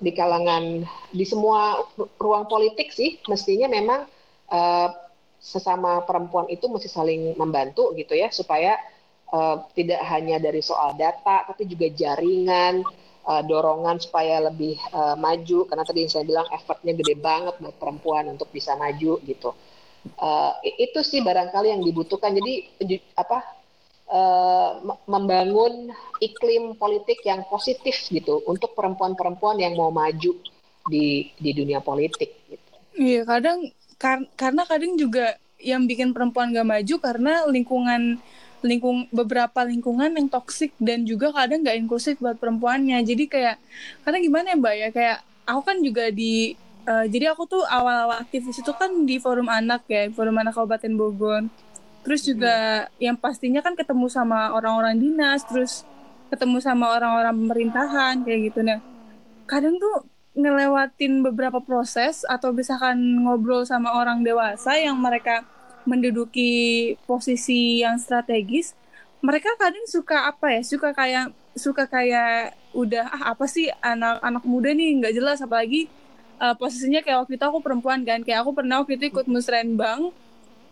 [0.00, 0.80] di kalangan
[1.12, 1.76] di semua
[2.16, 4.08] ruang politik sih mestinya memang
[4.48, 4.88] uh,
[5.36, 8.80] sesama perempuan itu mesti saling membantu gitu ya supaya
[9.28, 12.80] uh, tidak hanya dari soal data tapi juga jaringan
[13.28, 18.24] uh, dorongan supaya lebih uh, maju karena tadi saya bilang effortnya gede banget buat perempuan
[18.32, 19.52] untuk bisa maju gitu.
[20.16, 22.32] Uh, itu sih barangkali yang dibutuhkan.
[22.32, 22.72] Jadi
[23.20, 23.59] apa
[25.06, 30.34] membangun iklim politik yang positif gitu untuk perempuan-perempuan yang mau maju
[30.90, 32.34] di di dunia politik.
[32.50, 32.66] Gitu.
[32.98, 33.70] Iya kadang
[34.00, 38.18] kar karena kadang juga yang bikin perempuan gak maju karena lingkungan
[38.60, 43.56] lingkung beberapa lingkungan yang toksik dan juga kadang nggak inklusif buat perempuannya jadi kayak
[44.04, 45.18] karena gimana ya mbak ya kayak
[45.48, 49.88] aku kan juga di uh, jadi aku tuh awal-awal aktivis itu kan di forum anak
[49.88, 51.48] ya forum anak kabupaten Bogor
[52.00, 53.02] terus juga hmm.
[53.02, 55.84] yang pastinya kan ketemu sama orang-orang dinas terus
[56.30, 58.60] ketemu sama orang-orang pemerintahan kayak gitu.
[58.62, 58.78] Nah
[59.44, 60.06] kadang tuh
[60.38, 65.42] ngelewatin beberapa proses atau misalkan ngobrol sama orang dewasa yang mereka
[65.82, 68.78] menduduki posisi yang strategis
[69.20, 70.60] mereka kadang suka apa ya?
[70.64, 74.90] Suka kayak suka kayak udah ah apa sih anak-anak muda nih?
[75.00, 75.38] Nggak jelas.
[75.44, 75.92] Apalagi
[76.40, 78.24] uh, posisinya kayak waktu itu aku perempuan kan.
[78.24, 80.10] Kayak aku pernah waktu itu ikut musrenbang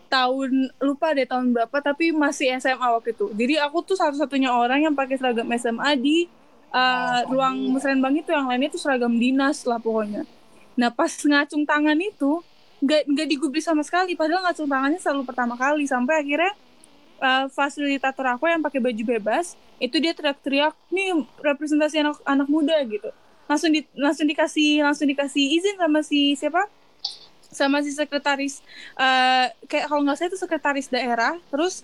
[0.09, 3.29] tahun lupa deh tahun berapa tapi masih SMA waktu itu.
[3.31, 6.25] Jadi aku tuh satu-satunya orang yang pakai seragam SMA di
[6.73, 10.25] uh, ruang musrenbang itu yang lainnya tuh seragam dinas lah pokoknya.
[10.73, 12.41] Nah pas ngacung tangan itu
[12.81, 14.17] nggak nggak digubris sama sekali.
[14.17, 15.85] Padahal ngacung tangannya selalu pertama kali.
[15.85, 16.51] Sampai akhirnya
[17.21, 22.75] uh, fasilitator aku yang pakai baju bebas itu dia teriak-teriak nih representasi anak anak muda
[22.89, 23.13] gitu.
[23.45, 26.65] Langsung di langsung dikasih langsung dikasih izin sama si siapa
[27.49, 28.61] sama si sekretaris
[28.97, 31.81] uh, kayak kalau nggak salah itu sekretaris daerah terus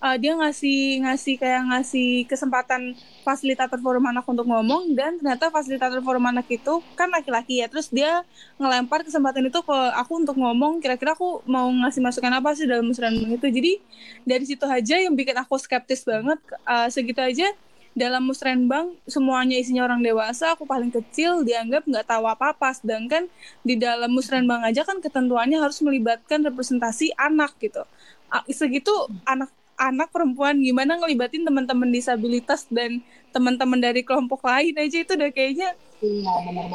[0.00, 2.92] uh, dia ngasih ngasih kayak ngasih kesempatan
[3.24, 7.88] fasilitator forum anak untuk ngomong dan ternyata fasilitator forum anak itu kan laki-laki ya terus
[7.88, 8.24] dia
[8.60, 12.86] ngelempar kesempatan itu ke aku untuk ngomong kira-kira aku mau ngasih masukan apa sih dalam
[12.86, 13.48] musrenbang itu.
[13.48, 13.72] Jadi
[14.26, 17.48] dari situ aja yang bikin aku skeptis banget uh, segitu aja
[17.96, 23.24] dalam musrenbang semuanya isinya orang dewasa aku paling kecil dianggap nggak tahu apa apa sedangkan
[23.64, 27.80] di dalam musrenbang aja kan ketentuannya harus melibatkan representasi anak gitu.
[28.52, 28.92] Segitu
[29.24, 29.48] anak
[29.80, 33.00] anak perempuan gimana ngelibatin teman-teman disabilitas dan
[33.32, 36.32] teman-teman dari kelompok lain aja itu udah kayaknya iya,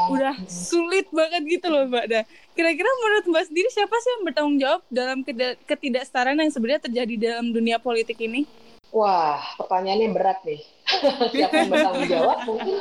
[0.10, 2.24] udah sulit banget gitu loh mbak dah.
[2.58, 5.22] Kira-kira menurut mbak sendiri siapa sih yang bertanggung jawab dalam
[5.70, 8.50] ketidaksetaraan yang sebenarnya terjadi dalam dunia politik ini
[8.92, 10.62] wah pertanyaannya berat nih.
[11.34, 12.38] Siapa yang bertanggung jawab?
[12.48, 12.76] Mungkin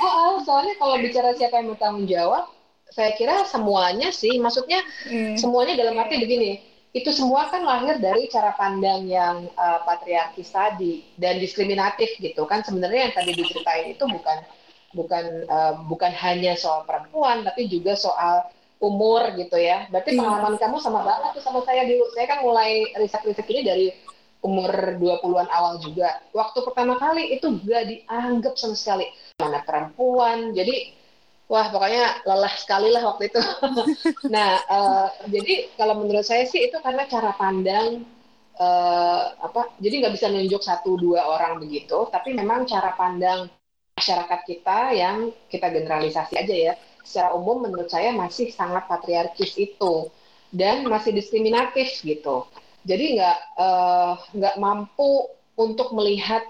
[0.00, 2.44] oh, soalnya kalau bicara siapa yang bertanggung jawab
[2.92, 4.38] saya kira semuanya sih.
[4.40, 5.36] Maksudnya hmm.
[5.36, 6.62] semuanya dalam arti begini.
[6.96, 12.48] Itu semua kan lahir dari cara pandang yang uh, patriarkis tadi dan diskriminatif gitu.
[12.48, 14.38] Kan sebenarnya yang tadi diceritain itu bukan
[14.96, 18.48] bukan uh, bukan hanya soal perempuan tapi juga soal
[18.80, 19.84] umur gitu ya.
[19.92, 20.24] Berarti iya.
[20.24, 22.04] pengalaman kamu sama banget tuh sama saya dulu.
[22.16, 23.86] Saya kan mulai riset-riset ini dari
[24.46, 24.70] umur
[25.02, 29.10] 20-an awal juga waktu pertama kali itu gak dianggap sama sekali
[29.42, 30.94] mana perempuan jadi
[31.46, 33.40] wah pokoknya lelah sekali lah waktu itu.
[34.34, 38.02] nah, uh, jadi kalau menurut saya sih itu karena cara pandang
[38.58, 39.74] uh, apa?
[39.78, 43.46] Jadi nggak bisa nunjuk satu dua orang begitu, tapi memang cara pandang
[43.96, 46.74] masyarakat kita yang kita generalisasi aja ya.
[47.06, 50.10] Secara umum menurut saya masih sangat patriarkis itu
[50.50, 52.50] dan masih diskriminatif gitu.
[52.86, 55.26] Jadi nggak uh, nggak mampu
[55.58, 56.46] untuk melihat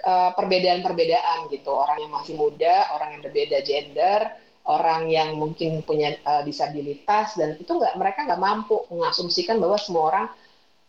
[0.00, 4.32] Eh, perbedaan-perbedaan gitu orang yang masih muda orang yang berbeda gender
[4.64, 10.04] orang yang mungkin punya uh, disabilitas dan itu nggak mereka nggak mampu mengasumsikan bahwa semua
[10.08, 10.26] orang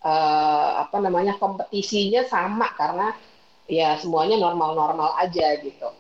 [0.07, 3.11] uh, apa namanya kompetisinya sama karena
[3.67, 5.91] ya semuanya normal-normal aja gitu.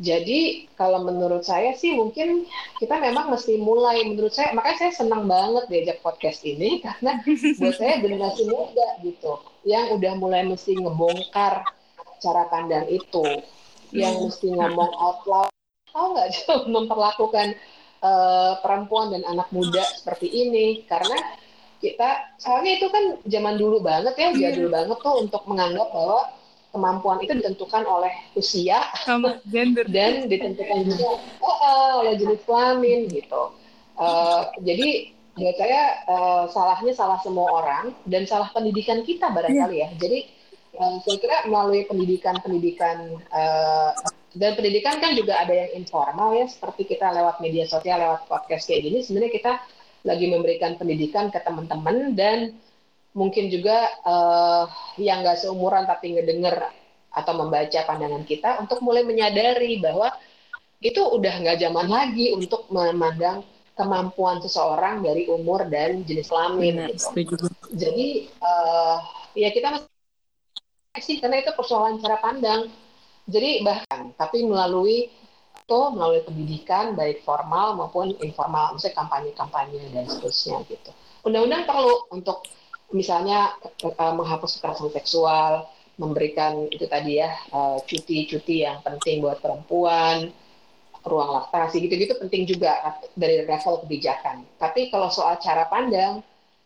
[0.00, 2.48] Jadi kalau menurut saya sih mungkin
[2.80, 4.00] kita memang mesti mulai.
[4.08, 7.20] Menurut saya makanya saya senang banget diajak podcast ini karena
[7.60, 9.36] buat saya generasi muda gitu
[9.68, 11.62] yang udah mulai mesti ngebongkar
[12.22, 13.44] cara pandang itu
[13.92, 15.52] yang mesti ngomong out loud.
[15.92, 16.28] Tahu nggak
[16.74, 17.48] memperlakukan
[18.00, 20.88] uh, perempuan dan anak muda seperti ini?
[20.88, 21.20] Karena
[21.82, 24.76] kita soalnya itu kan zaman dulu banget ya jadul hmm.
[24.78, 26.30] banget tuh untuk menganggap bahwa
[26.72, 29.84] kemampuan itu ditentukan oleh usia Sama gender.
[29.96, 33.52] dan ditentukan juga oh, uh, oleh jenis kelamin gitu.
[34.00, 39.92] Uh, jadi buat saya uh, salahnya salah semua orang dan salah pendidikan kita barangkali yeah.
[39.92, 40.00] ya.
[40.00, 40.18] Jadi
[40.80, 43.92] uh, saya kira melalui pendidikan-pendidikan uh,
[44.32, 48.64] dan pendidikan kan juga ada yang informal ya seperti kita lewat media sosial lewat podcast
[48.64, 49.52] kayak gini sebenarnya kita
[50.02, 52.56] lagi memberikan pendidikan ke teman-teman dan
[53.12, 54.64] mungkin juga uh,
[54.96, 56.72] yang nggak seumuran tapi ngedenger
[57.12, 60.08] atau membaca pandangan kita untuk mulai menyadari bahwa
[60.80, 63.44] itu udah nggak zaman lagi untuk memandang
[63.76, 66.92] kemampuan seseorang dari umur dan jenis kelamin.
[66.92, 67.46] gitu.
[67.72, 68.96] Jadi uh,
[69.36, 69.84] ya kita
[71.00, 72.68] sih karena itu persoalan cara pandang.
[73.28, 75.08] Jadi bahkan tapi melalui
[75.62, 80.90] itu melalui pendidikan baik formal maupun informal, misalnya kampanye-kampanye dan seterusnya gitu.
[81.22, 82.42] Undang-undang perlu untuk
[82.92, 85.68] misalnya uh, menghapus kekerasan seksual,
[86.00, 87.36] memberikan itu tadi ya
[87.84, 90.32] cuti-cuti uh, yang penting buat perempuan,
[91.02, 92.78] ruang laktasi gitu-gitu penting juga
[93.18, 94.46] dari level kebijakan.
[94.56, 96.22] Tapi kalau soal cara pandang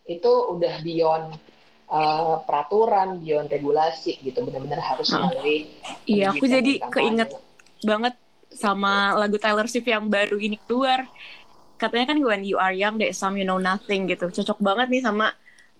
[0.06, 1.34] itu udah beyond
[1.90, 5.66] uh, peraturan, beyond regulasi gitu, benar-benar harus melalui.
[6.06, 7.34] Iya, aku jadi keinget
[7.82, 8.14] banget
[8.52, 11.08] sama lagu Taylor Swift yang baru ini keluar.
[11.76, 14.32] Katanya kan when you are young, there's some you know nothing gitu.
[14.32, 15.34] Cocok banget nih sama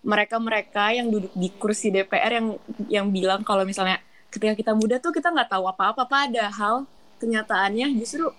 [0.07, 2.47] mereka-mereka yang duduk di kursi DPR yang
[2.87, 3.99] yang bilang kalau misalnya
[4.31, 6.87] ketika kita muda tuh kita nggak tahu apa-apa padahal
[7.19, 8.31] kenyataannya justru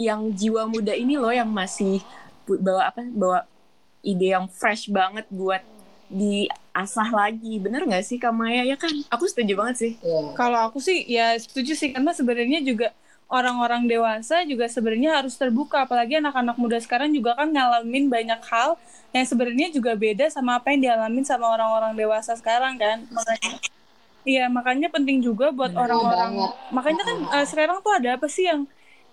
[0.00, 2.00] yang jiwa muda ini loh yang masih
[2.48, 3.44] bawa apa bawa
[4.00, 5.60] ide yang fresh banget buat
[6.12, 7.60] diasah lagi.
[7.60, 8.92] Bener nggak sih Kamaya ya kan?
[9.12, 9.92] Aku setuju banget sih.
[10.00, 10.32] Yeah.
[10.36, 11.92] kalau aku sih ya setuju sih.
[11.92, 12.92] Karena sebenarnya juga
[13.32, 15.88] orang-orang dewasa juga sebenarnya harus terbuka.
[15.88, 18.76] Apalagi anak-anak muda sekarang juga kan ngalamin banyak hal
[19.16, 23.08] yang sebenarnya juga beda sama apa yang dialamin sama orang-orang dewasa sekarang kan?
[23.08, 23.52] Makanya
[24.22, 26.54] iya makanya penting juga buat orang-orang.
[26.70, 28.68] makanya kan uh, sekarang tuh ada apa sih yang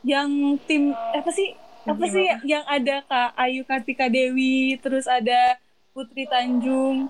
[0.05, 0.29] yang
[0.69, 1.57] tim apa sih
[1.89, 5.57] apa sih yang ada Kak Ayu Kartika Dewi terus ada
[5.95, 7.09] Putri Tanjung.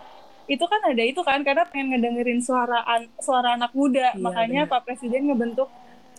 [0.50, 4.16] Itu kan ada itu kan karena pengen ngedengerin suara an suara anak muda.
[4.16, 4.72] Iya, makanya bener.
[4.72, 5.70] Pak Presiden ngebentuk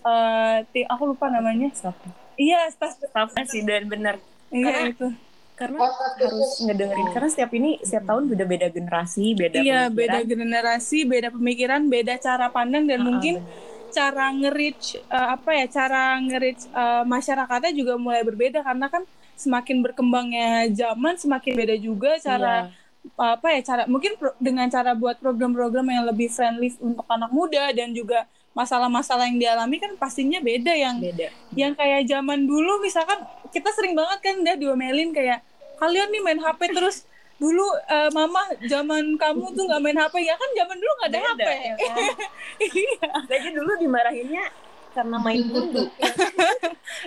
[0.05, 1.68] uh, tim aku lupa namanya.
[1.72, 1.96] Staff.
[2.36, 2.96] Iya staff.
[2.98, 4.16] Staff presiden bener.
[4.51, 5.09] Iya karena, itu.
[5.55, 9.92] karena harus ngedengerin karena setiap ini setiap tahun udah beda generasi beda iya pemikiran.
[9.92, 13.92] beda generasi beda pemikiran beda cara pandang dan uh, mungkin bener.
[13.92, 18.64] cara nge-reach uh, apa ya cara nge-reach uh, masyarakatnya juga mulai berbeda.
[18.64, 19.05] Karena kan
[19.40, 23.36] semakin berkembangnya zaman semakin beda juga cara yeah.
[23.36, 27.72] apa ya cara mungkin pro, dengan cara buat program-program yang lebih friendly untuk anak muda
[27.72, 31.30] dan juga masalah-masalah yang dialami kan pastinya beda yang beda.
[31.55, 33.22] yang kayak zaman dulu misalkan
[33.55, 35.46] kita sering banget kan udah diomelin kayak
[35.78, 37.07] kalian nih main HP terus
[37.40, 41.18] dulu uh, mama zaman kamu tuh nggak main HP ya kan zaman dulu nggak ada
[41.18, 41.96] Beda, HP ya kan?
[42.84, 43.09] iya.
[43.32, 44.44] Lagi dulu dimarahinnya
[44.92, 45.82] karena main dulu.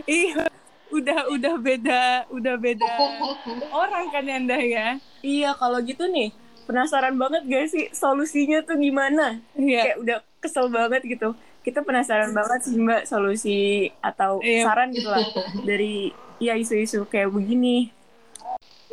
[0.10, 0.50] Iya.
[0.90, 2.94] Udah udah beda udah beda
[3.86, 4.98] orang kan Yanda ya.
[5.22, 6.34] Iya kalau gitu nih
[6.64, 9.94] penasaran banget gak sih solusinya tuh gimana iya.
[9.94, 14.68] kayak udah kesel banget gitu kita penasaran banget sih mbak solusi atau iya.
[14.68, 15.24] saran gitu lah
[15.64, 16.12] dari
[16.44, 17.92] ya isu-isu kayak begini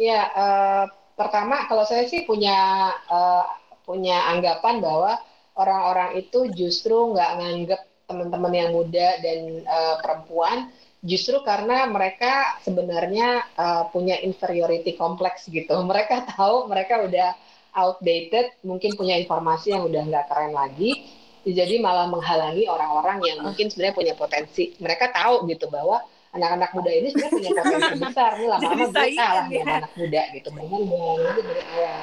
[0.00, 2.56] Iya, uh, pertama kalau saya sih punya
[3.12, 3.44] uh,
[3.84, 5.20] punya anggapan bahwa
[5.60, 10.72] orang-orang itu justru nggak nganggap teman-teman yang muda dan uh, perempuan
[11.04, 15.76] justru karena mereka sebenarnya uh, punya inferiority complex gitu.
[15.84, 17.36] Mereka tahu mereka udah
[17.74, 21.06] outdated, mungkin punya informasi yang udah nggak keren lagi,
[21.46, 24.76] jadi malah menghalangi orang-orang yang mungkin sebenarnya punya potensi.
[24.76, 29.46] Mereka tahu gitu bahwa anak-anak muda ini sebenarnya punya potensi besar nih lama-lama gue kalah
[29.50, 29.62] ya.
[29.66, 31.96] anak muda gitu dengan mulai dari awal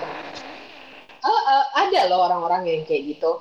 [1.23, 3.39] uh, uh, ada loh orang-orang yang kayak gitu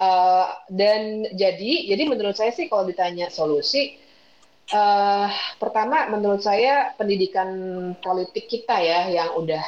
[0.00, 3.96] uh, dan jadi jadi menurut saya sih kalau ditanya solusi
[4.76, 7.48] uh, pertama menurut saya pendidikan
[8.04, 9.64] politik kita ya yang udah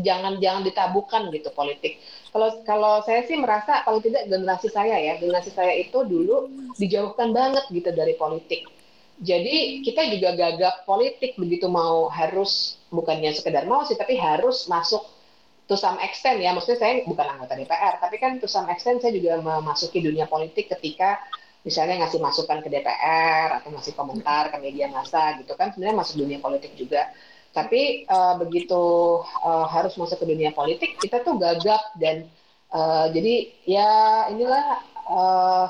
[0.00, 2.00] jangan jangan ditabukan gitu politik.
[2.32, 7.32] Kalau kalau saya sih merasa kalau tidak generasi saya ya generasi saya itu dulu dijauhkan
[7.32, 8.68] banget gitu dari politik.
[9.16, 15.00] Jadi kita juga gagap politik begitu mau harus bukannya sekedar mau sih tapi harus masuk
[15.64, 16.52] to some extent ya.
[16.52, 20.68] Maksudnya saya bukan anggota DPR tapi kan to some extent saya juga memasuki dunia politik
[20.68, 21.16] ketika
[21.64, 25.72] misalnya ngasih masukan ke DPR atau ngasih komentar ke media massa gitu kan.
[25.72, 27.08] Sebenarnya masuk dunia politik juga
[27.56, 28.84] tapi uh, begitu
[29.40, 32.28] uh, harus masuk ke dunia politik kita tuh gagap dan
[32.76, 33.90] uh, jadi ya
[34.28, 34.64] inilah
[35.08, 35.66] uh,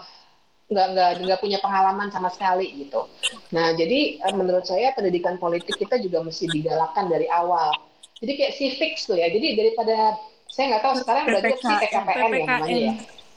[0.67, 3.07] nggak nggak nggak punya pengalaman sama sekali gitu.
[3.55, 7.71] Nah jadi menurut saya pendidikan politik kita juga mesti digalakkan dari awal.
[8.19, 9.31] Jadi kayak civics tuh ya.
[9.31, 10.19] Jadi daripada
[10.51, 12.95] saya nggak tahu sekarang berarti si PKPN ya namanya ya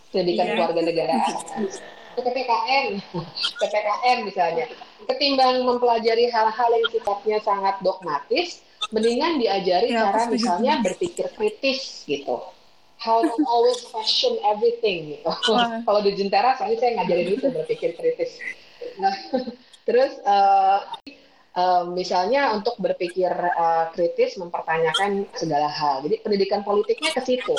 [0.10, 0.56] pendidikan yeah.
[0.58, 1.22] keluarga negaraan.
[2.20, 2.86] PPKN,
[3.62, 4.66] PPKN misalnya.
[5.08, 8.60] Ketimbang mempelajari hal-hal yang sifatnya sangat dogmatis,
[8.92, 12.40] mendingan diajari ya, cara misalnya berpikir kritis gitu
[13.00, 15.32] how to always question everything gitu.
[15.88, 18.36] Kalau di Jentera saya saya ngajarin itu berpikir kritis.
[19.00, 19.16] Nah,
[19.88, 20.84] terus uh,
[21.56, 26.04] uh, misalnya untuk berpikir uh, kritis mempertanyakan segala hal.
[26.04, 27.56] Jadi pendidikan politiknya ke situ.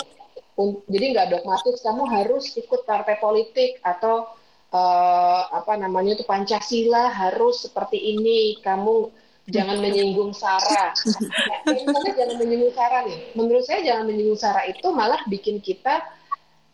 [0.92, 4.28] Jadi nggak dogmatis kamu harus ikut partai politik atau
[4.70, 8.58] uh, apa namanya itu Pancasila harus seperti ini.
[8.62, 9.10] Kamu
[9.50, 10.94] jangan menyinggung Sarah.
[11.66, 13.18] Misalnya jangan menyinggung Sarah nih.
[13.34, 16.06] Menurut saya jangan menyinggung Sarah itu malah bikin kita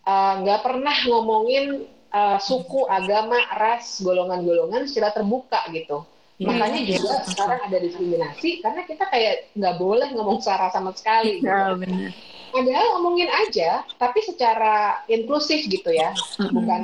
[0.04, 6.04] uh, nggak uh, pernah ngomongin uh, suku, agama, ras, golongan-golongan secara terbuka gitu.
[6.36, 6.52] Hmm.
[6.52, 11.40] Makanya juga sekarang ada diskriminasi karena kita kayak nggak boleh ngomong Sarah sama sekali.
[11.40, 11.48] Gitu.
[11.48, 12.12] Oh, benar.
[12.50, 16.52] Padahal ngomongin aja, tapi secara inklusif gitu ya, hmm.
[16.54, 16.80] bukan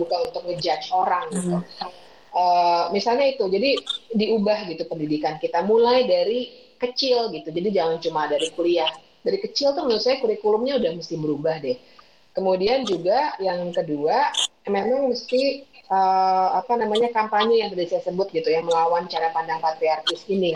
[0.00, 1.58] bukan untuk ngejudge orang gitu.
[1.60, 1.90] Hmm
[2.34, 3.70] uh, misalnya itu jadi
[4.14, 5.62] diubah gitu pendidikan kita.
[5.66, 6.50] Mulai dari
[6.80, 7.48] kecil gitu.
[7.50, 8.90] Jadi jangan cuma dari kuliah.
[9.20, 11.76] Dari kecil tuh menurut saya kurikulumnya udah mesti berubah deh.
[12.32, 14.32] Kemudian juga yang kedua
[14.70, 19.58] memang mesti uh, apa namanya kampanye yang tadi saya sebut gitu ya melawan cara pandang
[19.58, 20.54] patriarkis ini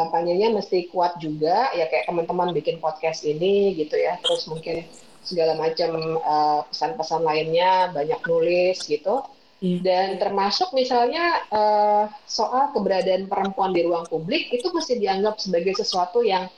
[0.00, 4.16] kampanyenya mesti kuat juga ya kayak teman-teman bikin podcast ini gitu ya.
[4.24, 4.88] Terus mungkin
[5.20, 9.20] segala macam uh, pesan-pesan lainnya banyak nulis gitu.
[9.60, 9.84] Iya.
[9.84, 16.24] dan termasuk misalnya uh, soal keberadaan perempuan di ruang publik itu mesti dianggap sebagai sesuatu
[16.24, 16.48] yang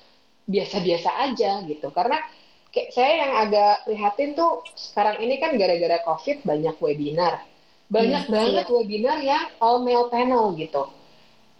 [0.46, 1.90] biasa-biasa aja gitu.
[1.90, 2.22] Karena
[2.70, 7.42] kayak saya yang agak prihatin tuh sekarang ini kan gara-gara covid banyak webinar.
[7.90, 8.74] Banyak hmm, banget iya.
[8.78, 11.01] webinar yang all male panel gitu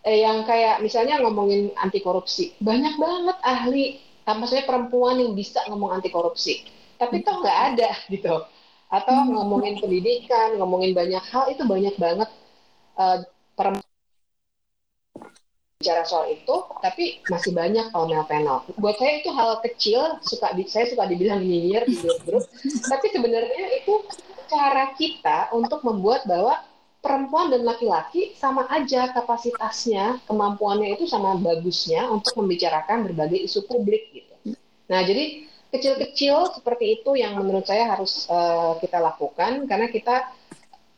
[0.06, 5.98] eh, yang kayak misalnya ngomongin anti korupsi banyak banget ahli maksudnya perempuan yang bisa ngomong
[5.98, 6.62] anti korupsi
[7.02, 8.46] tapi toh nggak ada gitu.
[8.92, 9.34] Atau hmm.
[9.34, 12.28] ngomongin pendidikan ngomongin banyak hal itu banyak banget
[13.00, 13.24] uh,
[15.82, 20.62] bicara soal itu tapi masih banyak panel panel buat saya itu hal kecil suka di,
[20.70, 22.46] saya suka dibilang nyinyir di grup
[22.86, 24.06] tapi sebenarnya itu
[24.46, 26.54] cara kita untuk membuat bahwa
[27.02, 34.08] perempuan dan laki-laki sama aja kapasitasnya kemampuannya itu sama bagusnya untuk membicarakan berbagai isu publik
[34.14, 34.54] gitu
[34.86, 40.28] nah jadi kecil-kecil seperti itu yang menurut saya harus uh, kita lakukan karena kita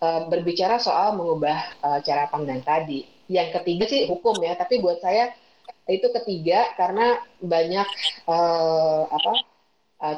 [0.02, 3.06] uh, berbicara soal mengubah uh, cara pandang tadi.
[3.30, 5.32] Yang ketiga sih hukum ya, tapi buat saya
[5.88, 7.88] itu ketiga karena banyak
[8.28, 9.32] uh, apa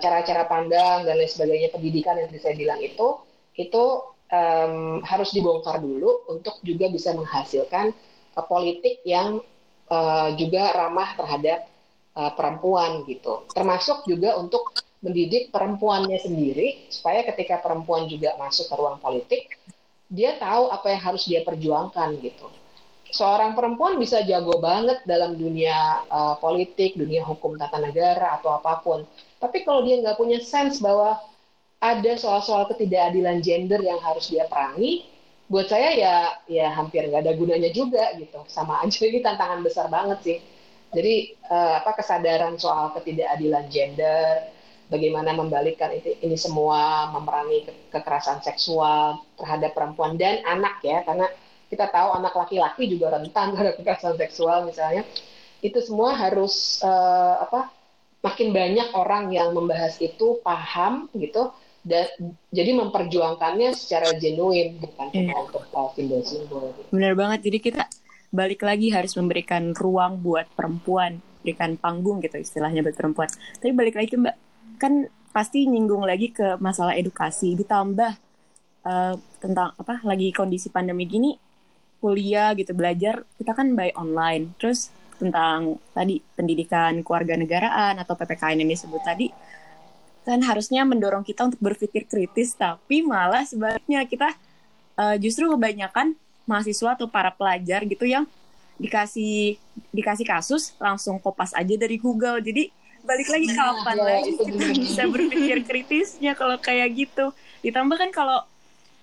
[0.03, 3.23] cara-cara pandang dan lain sebagainya pendidikan yang saya bilang itu
[3.55, 3.85] itu
[4.31, 7.95] um, harus dibongkar dulu untuk juga bisa menghasilkan
[8.35, 9.43] uh, politik yang
[9.91, 11.67] uh, juga ramah terhadap
[12.17, 13.47] uh, perempuan gitu.
[13.53, 14.75] Termasuk juga untuk
[15.05, 19.55] mendidik perempuannya sendiri supaya ketika perempuan juga masuk ke ruang politik,
[20.11, 22.49] dia tahu apa yang harus dia perjuangkan gitu.
[23.07, 28.83] Seorang perempuan bisa jago banget dalam dunia uh, politik, dunia hukum tata negara atau apa
[28.83, 29.07] pun.
[29.39, 31.15] Tapi kalau dia nggak punya sense bahwa
[31.95, 35.07] ada soal-soal ketidakadilan gender yang harus dia perangi,
[35.47, 36.15] buat saya ya
[36.51, 38.43] ya hampir nggak ada gunanya juga gitu.
[38.51, 40.39] Sama aja ini tantangan besar banget sih
[40.95, 44.49] jadi uh, apa kesadaran soal ketidakadilan gender,
[44.87, 51.27] bagaimana membalikkan ini, ini semua, memerangi ke, kekerasan seksual terhadap perempuan dan anak ya, karena
[51.67, 55.03] kita tahu anak laki-laki juga rentan terhadap kekerasan seksual misalnya.
[55.61, 57.73] Itu semua harus uh, apa?
[58.25, 61.53] Makin banyak orang yang membahas itu paham gitu
[61.87, 62.11] dan
[62.51, 65.39] jadi memperjuangkannya secara genuine bukan cuma yeah.
[65.39, 65.63] untuk
[65.95, 66.75] simbol-simbol.
[66.75, 66.91] Gitu.
[66.91, 67.41] Benar banget.
[67.47, 67.83] Jadi kita
[68.35, 73.31] balik lagi harus memberikan ruang buat perempuan, berikan panggung gitu istilahnya buat perempuan.
[73.63, 74.37] Tapi balik lagi Mbak,
[74.83, 78.13] kan pasti nyinggung lagi ke masalah edukasi ditambah
[78.83, 81.37] uh, tentang apa lagi kondisi pandemi gini
[82.01, 88.65] kuliah gitu belajar kita kan by online terus tentang tadi pendidikan keluarga negaraan atau PPKN
[88.65, 89.29] yang disebut tadi
[90.27, 94.35] kan harusnya mendorong kita untuk berpikir kritis tapi malah sebaliknya kita
[94.99, 96.19] uh, justru kebanyakan
[96.51, 98.27] mahasiswa atau para pelajar gitu yang
[98.77, 99.57] dikasih
[99.95, 102.43] dikasih kasus langsung kopas aja dari Google.
[102.43, 102.69] Jadi
[103.07, 107.31] balik lagi kapan ya, lagi kita bisa berpikir kritisnya kalau kayak gitu.
[107.63, 108.43] Ditambah kan kalau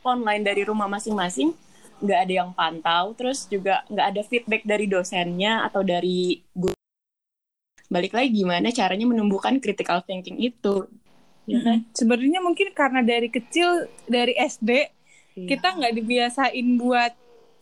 [0.04, 1.56] online dari rumah masing-masing
[2.04, 6.76] nggak ada yang pantau terus juga nggak ada feedback dari dosennya atau dari guru.
[7.88, 10.90] Balik lagi gimana caranya menumbuhkan critical thinking itu
[11.44, 11.78] ya kan?
[11.92, 15.48] sebenarnya mungkin karena dari kecil dari SD iya.
[15.48, 17.14] kita nggak dibiasain buat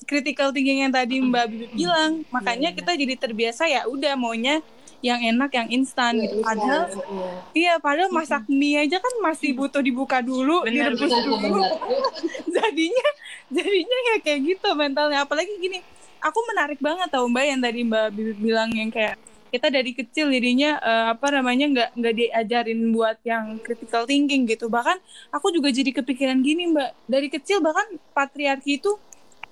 [0.05, 2.77] critical thinking yang tadi Mbak Bibi bilang, makanya yeah.
[2.77, 4.61] kita jadi terbiasa ya udah maunya
[5.01, 6.35] yang enak yang instan yeah, gitu.
[6.45, 7.37] Padahal yeah.
[7.53, 11.37] iya, padahal masak mie aja kan masih butuh dibuka dulu, bener, direbus bener, dulu.
[11.41, 11.71] Bener.
[12.57, 13.07] jadinya
[13.49, 15.25] jadinya ya kayak gitu mentalnya.
[15.25, 15.81] Apalagi gini,
[16.21, 19.17] aku menarik banget tau Mbak yang tadi Mbak Bibi bilang yang kayak
[19.51, 24.71] kita dari kecil jadinya uh, apa namanya nggak nggak diajarin buat yang critical thinking gitu
[24.71, 24.95] bahkan
[25.27, 28.95] aku juga jadi kepikiran gini mbak dari kecil bahkan patriarki itu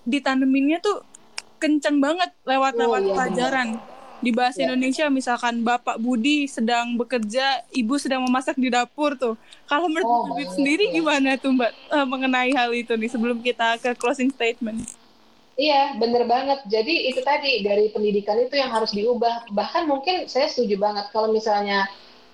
[0.07, 1.03] ditaneminnya tuh
[1.59, 3.67] kenceng banget lewat-lewat oh, iya, pelajaran.
[4.19, 4.67] Di bahasa yeah.
[4.71, 9.39] Indonesia misalkan Bapak Budi sedang bekerja, Ibu sedang memasak di dapur tuh.
[9.67, 10.99] Kalau menurut oh, Budi sendiri ya.
[10.99, 14.83] gimana tuh Mbak uh, mengenai hal itu nih sebelum kita ke closing statement?
[15.60, 16.64] Iya, bener banget.
[16.72, 19.51] Jadi itu tadi dari pendidikan itu yang harus diubah.
[19.51, 21.84] Bahkan mungkin saya setuju banget kalau misalnya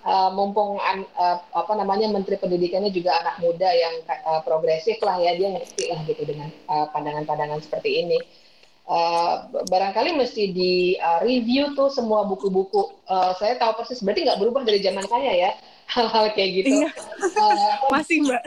[0.05, 5.33] uh, mumpung uh, apa namanya Menteri Pendidikannya juga anak muda yang uh, progresif lah ya
[5.33, 8.19] dia ngerti lah gitu dengan pandangan-pandangan uh, seperti ini.
[8.85, 12.93] Uh, barangkali mesti di uh, review tuh semua buku-buku.
[13.09, 15.51] Uh, saya tahu persis berarti nggak berubah dari zaman saya ya
[15.97, 16.85] hal-hal kayak gitu.
[16.85, 16.89] Iya.
[17.41, 18.45] Uh, Masih mbak.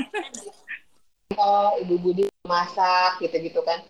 [1.35, 3.83] Oh, ibu Budi masak gitu-gitu kan.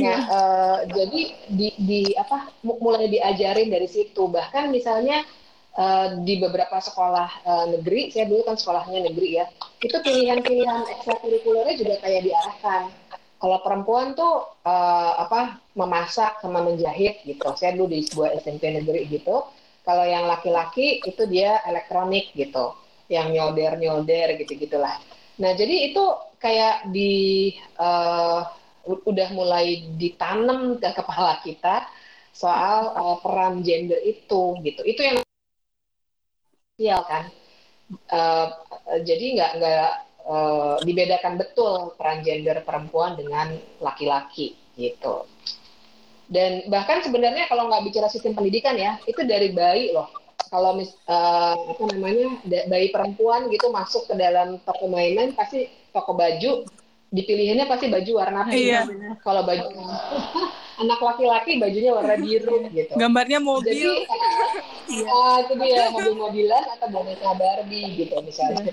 [0.00, 1.20] Nah, uh, jadi
[1.52, 4.24] di, di apa mulai diajarin dari situ.
[4.24, 5.20] Bahkan misalnya
[5.76, 9.44] uh, di beberapa sekolah uh, negeri, saya dulu kan sekolahnya negeri ya,
[9.84, 12.82] itu pilihan-pilihan ekstrakurikulernya juga kayak diarahkan.
[13.42, 17.52] Kalau perempuan tuh uh, apa memasak sama menjahit gitu.
[17.58, 19.44] Saya dulu di sebuah SMP negeri gitu.
[19.82, 22.70] Kalau yang laki-laki itu dia elektronik gitu,
[23.10, 24.94] yang nyolder-nyolder gitu-gitulah.
[25.42, 26.04] Nah, jadi itu
[26.38, 27.50] kayak di
[27.82, 28.46] uh,
[28.86, 31.86] udah mulai ditanam ke kepala kita
[32.32, 34.80] soal uh, peran gender itu gitu.
[34.82, 35.16] Itu yang
[36.74, 37.24] sosial kan.
[38.08, 38.48] Uh,
[39.04, 39.90] jadi nggak nggak
[40.24, 43.52] uh, dibedakan betul peran gender perempuan dengan
[43.84, 45.28] laki-laki gitu.
[46.32, 50.08] Dan bahkan sebenarnya kalau nggak bicara sistem pendidikan ya itu dari bayi loh.
[50.48, 56.16] Kalau mis, uh, apa namanya bayi perempuan gitu masuk ke dalam toko mainan pasti toko
[56.16, 56.64] baju
[57.12, 58.72] dipilihinnya pasti baju warna pink.
[58.72, 58.80] Iya.
[59.20, 59.66] Kalau baju
[60.82, 62.92] anak laki-laki bajunya warna biru gitu.
[62.96, 63.70] Gambarnya mobil.
[64.88, 68.72] Jadi, uh, itu dia mobil-mobilan atau boneka Barbie gitu misalnya.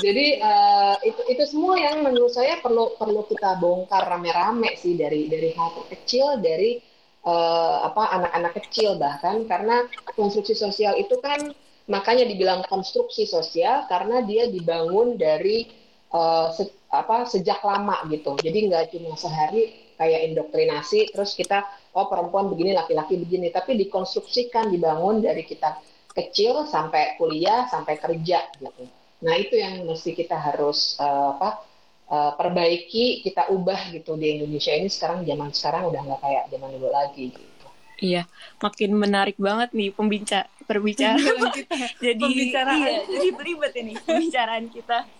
[0.00, 5.28] Jadi uh, itu itu semua yang menurut saya perlu perlu kita bongkar rame-rame sih dari
[5.28, 6.80] dari hal kecil dari
[7.26, 9.84] uh, apa anak-anak kecil bahkan karena
[10.16, 11.52] konstruksi sosial itu kan
[11.84, 15.68] makanya dibilang konstruksi sosial karena dia dibangun dari
[16.16, 16.48] uh,
[16.94, 18.38] apa sejak lama gitu.
[18.38, 21.62] Jadi nggak cuma sehari kayak indoktrinasi terus kita
[21.94, 25.78] oh perempuan begini laki-laki begini tapi dikonstruksikan dibangun dari kita
[26.14, 28.86] kecil sampai kuliah sampai kerja gitu.
[29.22, 31.62] Nah itu yang mesti kita harus uh, apa
[32.10, 36.68] uh, perbaiki kita ubah gitu di Indonesia ini sekarang zaman sekarang udah nggak kayak zaman
[36.74, 37.66] dulu lagi gitu.
[37.94, 38.26] Iya,
[38.58, 41.74] makin menarik banget nih pembicara perbicaraan kita.
[42.04, 42.78] jadi pembicaraan.
[42.82, 44.98] Iya, jadi beribet ini pembicaraan kita.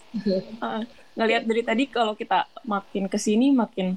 [0.63, 3.95] Uh, ngelihat dari tadi kalau kita makin ke sini makin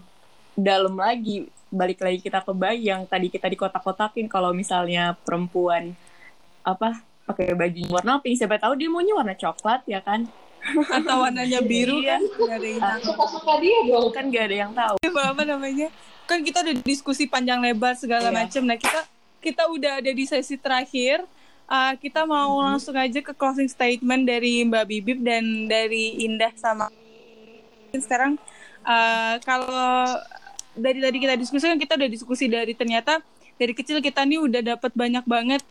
[0.54, 5.92] dalam lagi balik lagi kita ke bayi yang tadi kita di kotak-kotakin kalau misalnya perempuan
[6.64, 10.24] apa pakai baju warna pink siapa tahu dia maunya warna coklat ya kan?
[10.68, 12.18] Atau warnanya biru iya.
[12.18, 12.22] kan?
[12.24, 13.00] Gak ada yang tahu.
[13.12, 14.08] Suka-suka dia dong.
[14.16, 14.96] Kan gak ada yang tahu.
[15.04, 15.88] Apa namanya?
[16.24, 18.36] Kan kita udah diskusi panjang lebar segala iya.
[18.36, 19.02] macam nah kita
[19.44, 21.24] kita udah ada di sesi terakhir.
[21.68, 22.68] Uh, kita mau mm -hmm.
[22.72, 26.88] langsung aja ke closing statement dari Mbak Bibip dan dari Indah sama
[28.00, 28.34] sekarang
[28.88, 30.18] uh, kalau
[30.78, 33.20] dari tadi kita diskusi kan kita udah diskusi dari ternyata
[33.58, 35.62] dari kecil kita nih udah dapat banyak banget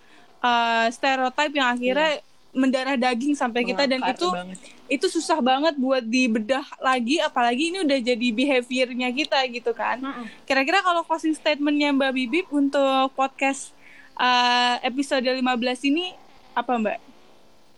[0.43, 2.25] uh, stereotip yang akhirnya yeah.
[2.57, 4.57] mendarah daging sampai kita dan itu banget.
[4.89, 10.01] itu susah banget buat dibedah lagi apalagi ini udah jadi behaviornya kita gitu kan
[10.49, 13.77] kira-kira kalau closing statementnya Mbak Bibip untuk podcast
[14.17, 15.45] uh, episode 15
[15.93, 16.17] ini
[16.57, 16.99] apa Mbak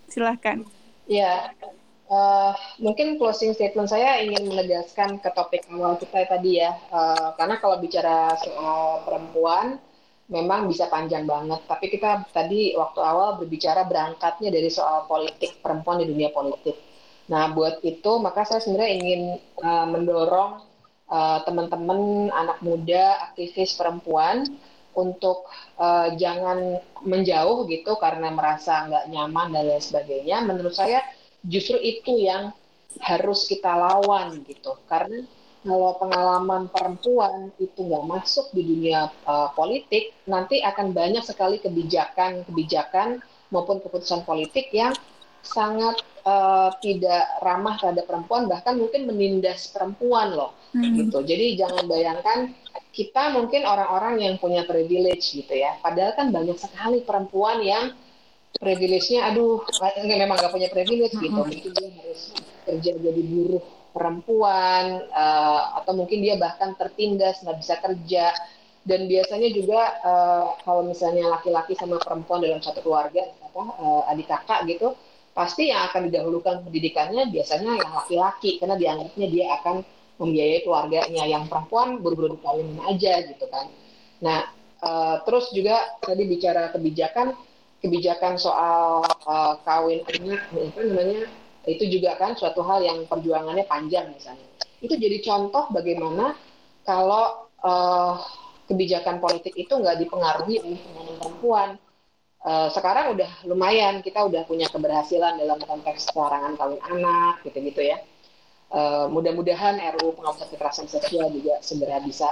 [0.09, 0.63] silahkan
[1.11, 1.51] ya
[2.09, 7.61] Uh, mungkin closing statement saya ingin menegaskan ke topik awal kita tadi ya, uh, karena
[7.61, 9.77] kalau bicara soal perempuan
[10.33, 16.01] memang bisa panjang banget, tapi kita tadi waktu awal berbicara berangkatnya dari soal politik perempuan
[16.01, 16.81] di dunia politik.
[17.29, 19.21] Nah, buat itu maka saya sebenarnya ingin
[19.61, 20.65] uh, mendorong
[21.13, 24.49] uh, teman-teman anak muda, aktivis perempuan
[24.97, 25.45] untuk
[25.77, 30.41] uh, jangan menjauh gitu karena merasa nggak nyaman dan lain sebagainya.
[30.49, 31.05] Menurut saya
[31.45, 32.51] justru itu yang
[33.03, 34.75] harus kita lawan gitu.
[34.89, 35.23] Karena
[35.63, 43.21] kalau pengalaman perempuan itu nggak masuk di dunia uh, politik nanti akan banyak sekali kebijakan-kebijakan
[43.51, 44.95] maupun keputusan politik yang
[45.43, 50.95] sangat uh, tidak ramah terhadap perempuan bahkan mungkin menindas perempuan loh hmm.
[51.05, 51.19] gitu.
[51.25, 52.39] Jadi jangan bayangkan
[52.95, 55.79] kita mungkin orang-orang yang punya privilege gitu ya.
[55.83, 57.95] Padahal kan banyak sekali perempuan yang
[58.59, 59.63] privilege-nya aduh
[60.05, 61.31] memang gak punya privilege gitu.
[61.31, 62.35] Mungkin dia harus
[62.67, 68.35] kerja jadi buruh perempuan uh, atau mungkin dia bahkan tertindas nggak bisa kerja.
[68.89, 74.29] Dan biasanya juga uh, kalau misalnya laki-laki sama perempuan dalam satu keluarga apa uh, adik
[74.31, 74.97] kakak gitu
[75.37, 78.57] pasti yang akan didahulukan pendidikannya biasanya yang laki-laki.
[78.59, 79.77] Karena dianggapnya dia akan
[80.19, 81.25] membiayai keluarganya.
[81.29, 83.67] Yang perempuan buru-buru dikawinin aja gitu kan.
[84.25, 84.49] Nah
[84.83, 87.37] uh, terus juga tadi bicara kebijakan
[87.79, 91.23] kebijakan soal uh, kawin anak apa namanya
[91.69, 94.49] itu juga kan suatu hal yang perjuangannya panjang misalnya.
[94.81, 96.33] Itu jadi contoh bagaimana
[96.83, 98.17] kalau uh,
[98.67, 101.71] kebijakan politik itu nggak dipengaruhi oleh teman perempuan.
[102.39, 107.99] Uh, sekarang udah lumayan kita udah punya keberhasilan dalam konteks pelarangan kawin anak gitu-gitu ya.
[108.69, 112.29] Uh, mudah-mudahan RUU penghapusan kekerasan seksual juga segera bisa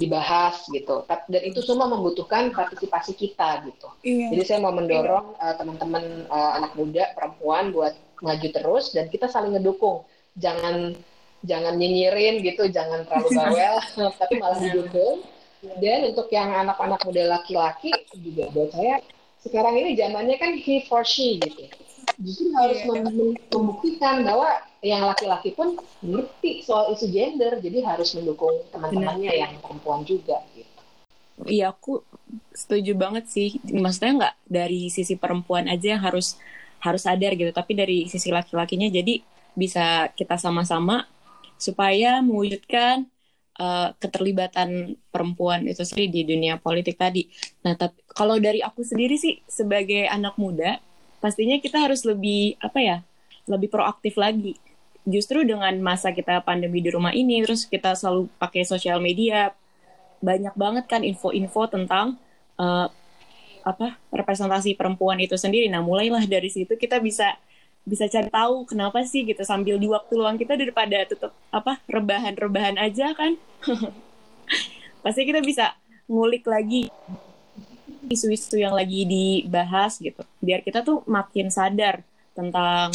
[0.00, 4.32] dibahas gitu dan itu semua membutuhkan partisipasi kita gitu iya.
[4.32, 7.92] jadi saya mau mendorong uh, teman-teman uh, anak muda perempuan buat
[8.24, 10.08] maju terus dan kita saling ngedukung
[10.40, 10.96] jangan
[11.44, 13.76] jangan nyinyirin gitu, jangan terlalu bawel,
[14.20, 15.24] tapi malah didukung.
[15.60, 19.04] Dan untuk yang anak-anak muda laki-laki juga buat saya
[19.44, 21.68] sekarang ini zamannya kan he for she gitu.
[22.20, 23.04] Justru harus yeah.
[23.04, 29.52] mem membuktikan bahwa yang laki-laki pun ngerti soal isu gender, jadi harus mendukung teman-temannya yang
[29.60, 30.80] perempuan juga gitu.
[31.44, 32.04] Iya, aku
[32.52, 33.56] setuju banget sih.
[33.64, 36.36] Maksudnya nggak dari sisi perempuan aja yang harus
[36.80, 39.20] harus sadar gitu, tapi dari sisi laki-lakinya jadi
[39.52, 41.04] bisa kita sama-sama
[41.60, 43.04] supaya mewujudkan
[43.60, 47.28] uh, keterlibatan perempuan itu sendiri di dunia politik tadi.
[47.68, 50.80] Nah, tapi kalau dari aku sendiri sih sebagai anak muda,
[51.20, 52.96] pastinya kita harus lebih apa ya,
[53.44, 54.56] lebih proaktif lagi.
[55.08, 59.56] Justru dengan masa kita pandemi di rumah ini, terus kita selalu pakai sosial media,
[60.20, 62.20] banyak banget kan info-info tentang
[62.60, 62.88] uh,
[63.60, 65.68] apa representasi perempuan itu sendiri.
[65.72, 67.36] Nah, mulailah dari situ kita bisa
[67.84, 72.76] bisa cari tahu kenapa sih gitu sambil di waktu luang kita daripada tetap apa rebahan-rebahan
[72.76, 73.40] aja kan
[75.02, 75.72] pasti kita bisa
[76.04, 76.92] ngulik lagi
[78.12, 82.04] isu-isu yang lagi dibahas gitu biar kita tuh makin sadar
[82.36, 82.92] tentang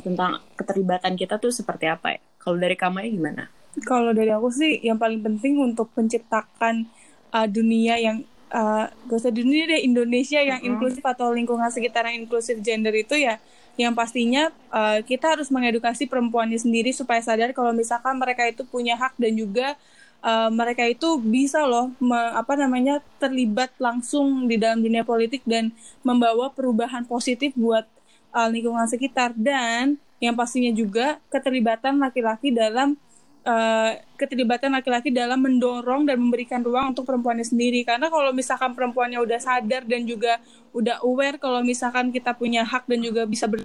[0.00, 3.52] tentang keterlibatan kita tuh seperti apa ya kalau dari kamu gimana
[3.86, 6.90] kalau dari aku sih yang paling penting untuk menciptakan
[7.30, 10.70] uh, dunia yang uh, gak usah dunia deh Indonesia yang uh -huh.
[10.74, 13.38] inklusif atau lingkungan sekitar yang inklusif gender itu ya
[13.78, 18.98] yang pastinya uh, kita harus mengedukasi perempuannya sendiri supaya sadar kalau misalkan mereka itu punya
[18.98, 19.78] hak dan juga
[20.20, 25.72] uh, mereka itu bisa loh me, apa namanya terlibat langsung di dalam dunia politik dan
[26.04, 27.86] membawa perubahan positif buat
[28.34, 29.34] uh, lingkungan sekitar.
[29.36, 32.98] Dan yang pastinya juga keterlibatan laki-laki dalam
[33.44, 37.84] uh, keterlibatan laki-laki dalam mendorong dan memberikan ruang untuk perempuannya sendiri.
[37.86, 40.40] Karena kalau misalkan perempuannya udah sadar dan juga
[40.76, 43.64] udah aware kalau misalkan kita punya hak dan juga bisa ber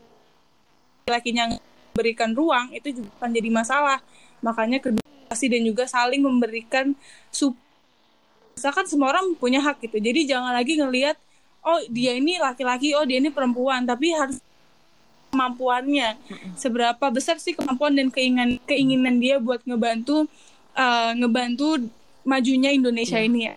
[1.05, 1.61] lakinya
[1.93, 3.99] berikan ruang itu juga akan jadi masalah.
[4.41, 6.97] Makanya kedukasi dan juga saling memberikan
[7.29, 7.61] support
[8.55, 9.99] misalkan semua orang punya hak gitu.
[9.99, 11.19] Jadi jangan lagi ngelihat
[11.67, 13.83] oh dia ini laki-laki oh dia ini perempuan.
[13.83, 14.39] Tapi harus
[15.35, 16.15] kemampuannya.
[16.55, 20.31] Seberapa besar sih kemampuan dan keinginan keinginan dia buat ngebantu
[20.79, 21.91] uh, ngebantu
[22.23, 23.27] majunya Indonesia yeah.
[23.27, 23.55] ini ya?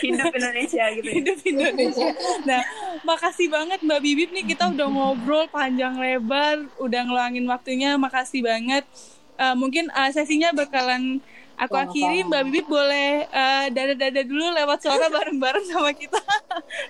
[0.00, 1.14] Hidup Indonesia gitu ya.
[1.20, 2.08] hidup Indonesia.
[2.48, 2.62] Nah
[3.04, 8.88] makasih banget Mbak Bibip nih kita udah ngobrol panjang lebar udah ngeluangin waktunya makasih banget.
[9.36, 11.20] Uh, mungkin uh, sesinya bakalan
[11.60, 16.18] Aku Sama akhiri Mbak Bibip boleh uh, dada-dada dulu lewat suara bareng-bareng sama kita.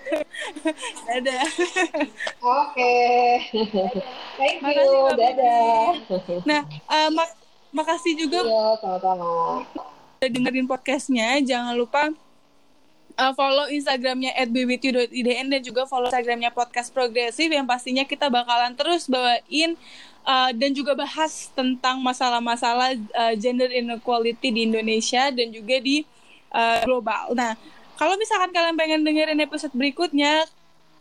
[1.08, 1.44] Dadah.
[2.40, 2.94] Oke.
[4.40, 4.66] Thank you.
[4.66, 5.86] Makasih, Mbak Dadah.
[6.48, 7.28] Nah, uh, mak
[7.72, 8.40] makasih juga.
[8.44, 9.26] Iya, sama-sama.
[10.22, 11.42] Udah dengerin podcastnya.
[11.42, 12.14] Jangan lupa
[13.16, 19.08] uh, follow Instagramnya @bbtu.idn dan juga follow Instagramnya podcast progresif yang pastinya kita bakalan terus
[19.08, 19.76] bawain
[20.26, 26.06] uh, dan juga bahas tentang masalah-masalah uh, gender inequality di Indonesia dan juga di
[26.50, 27.34] uh, global.
[27.34, 27.54] Nah,
[27.98, 30.46] kalau misalkan kalian pengen dengerin episode berikutnya,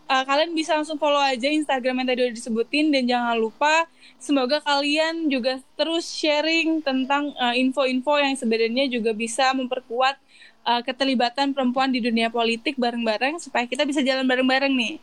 [0.09, 3.87] uh, kalian bisa langsung follow aja Instagram yang tadi udah disebutin dan jangan lupa
[4.21, 10.19] semoga kalian juga terus sharing tentang info-info uh, yang sebenarnya juga bisa memperkuat
[10.65, 14.95] uh, keterlibatan perempuan di dunia politik bareng-bareng supaya kita bisa jalan bareng-bareng nih.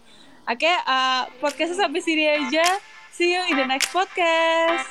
[0.49, 2.65] Oke, okay, uh, podcastnya sampai sini aja.
[3.11, 4.87] See you in the next podcast.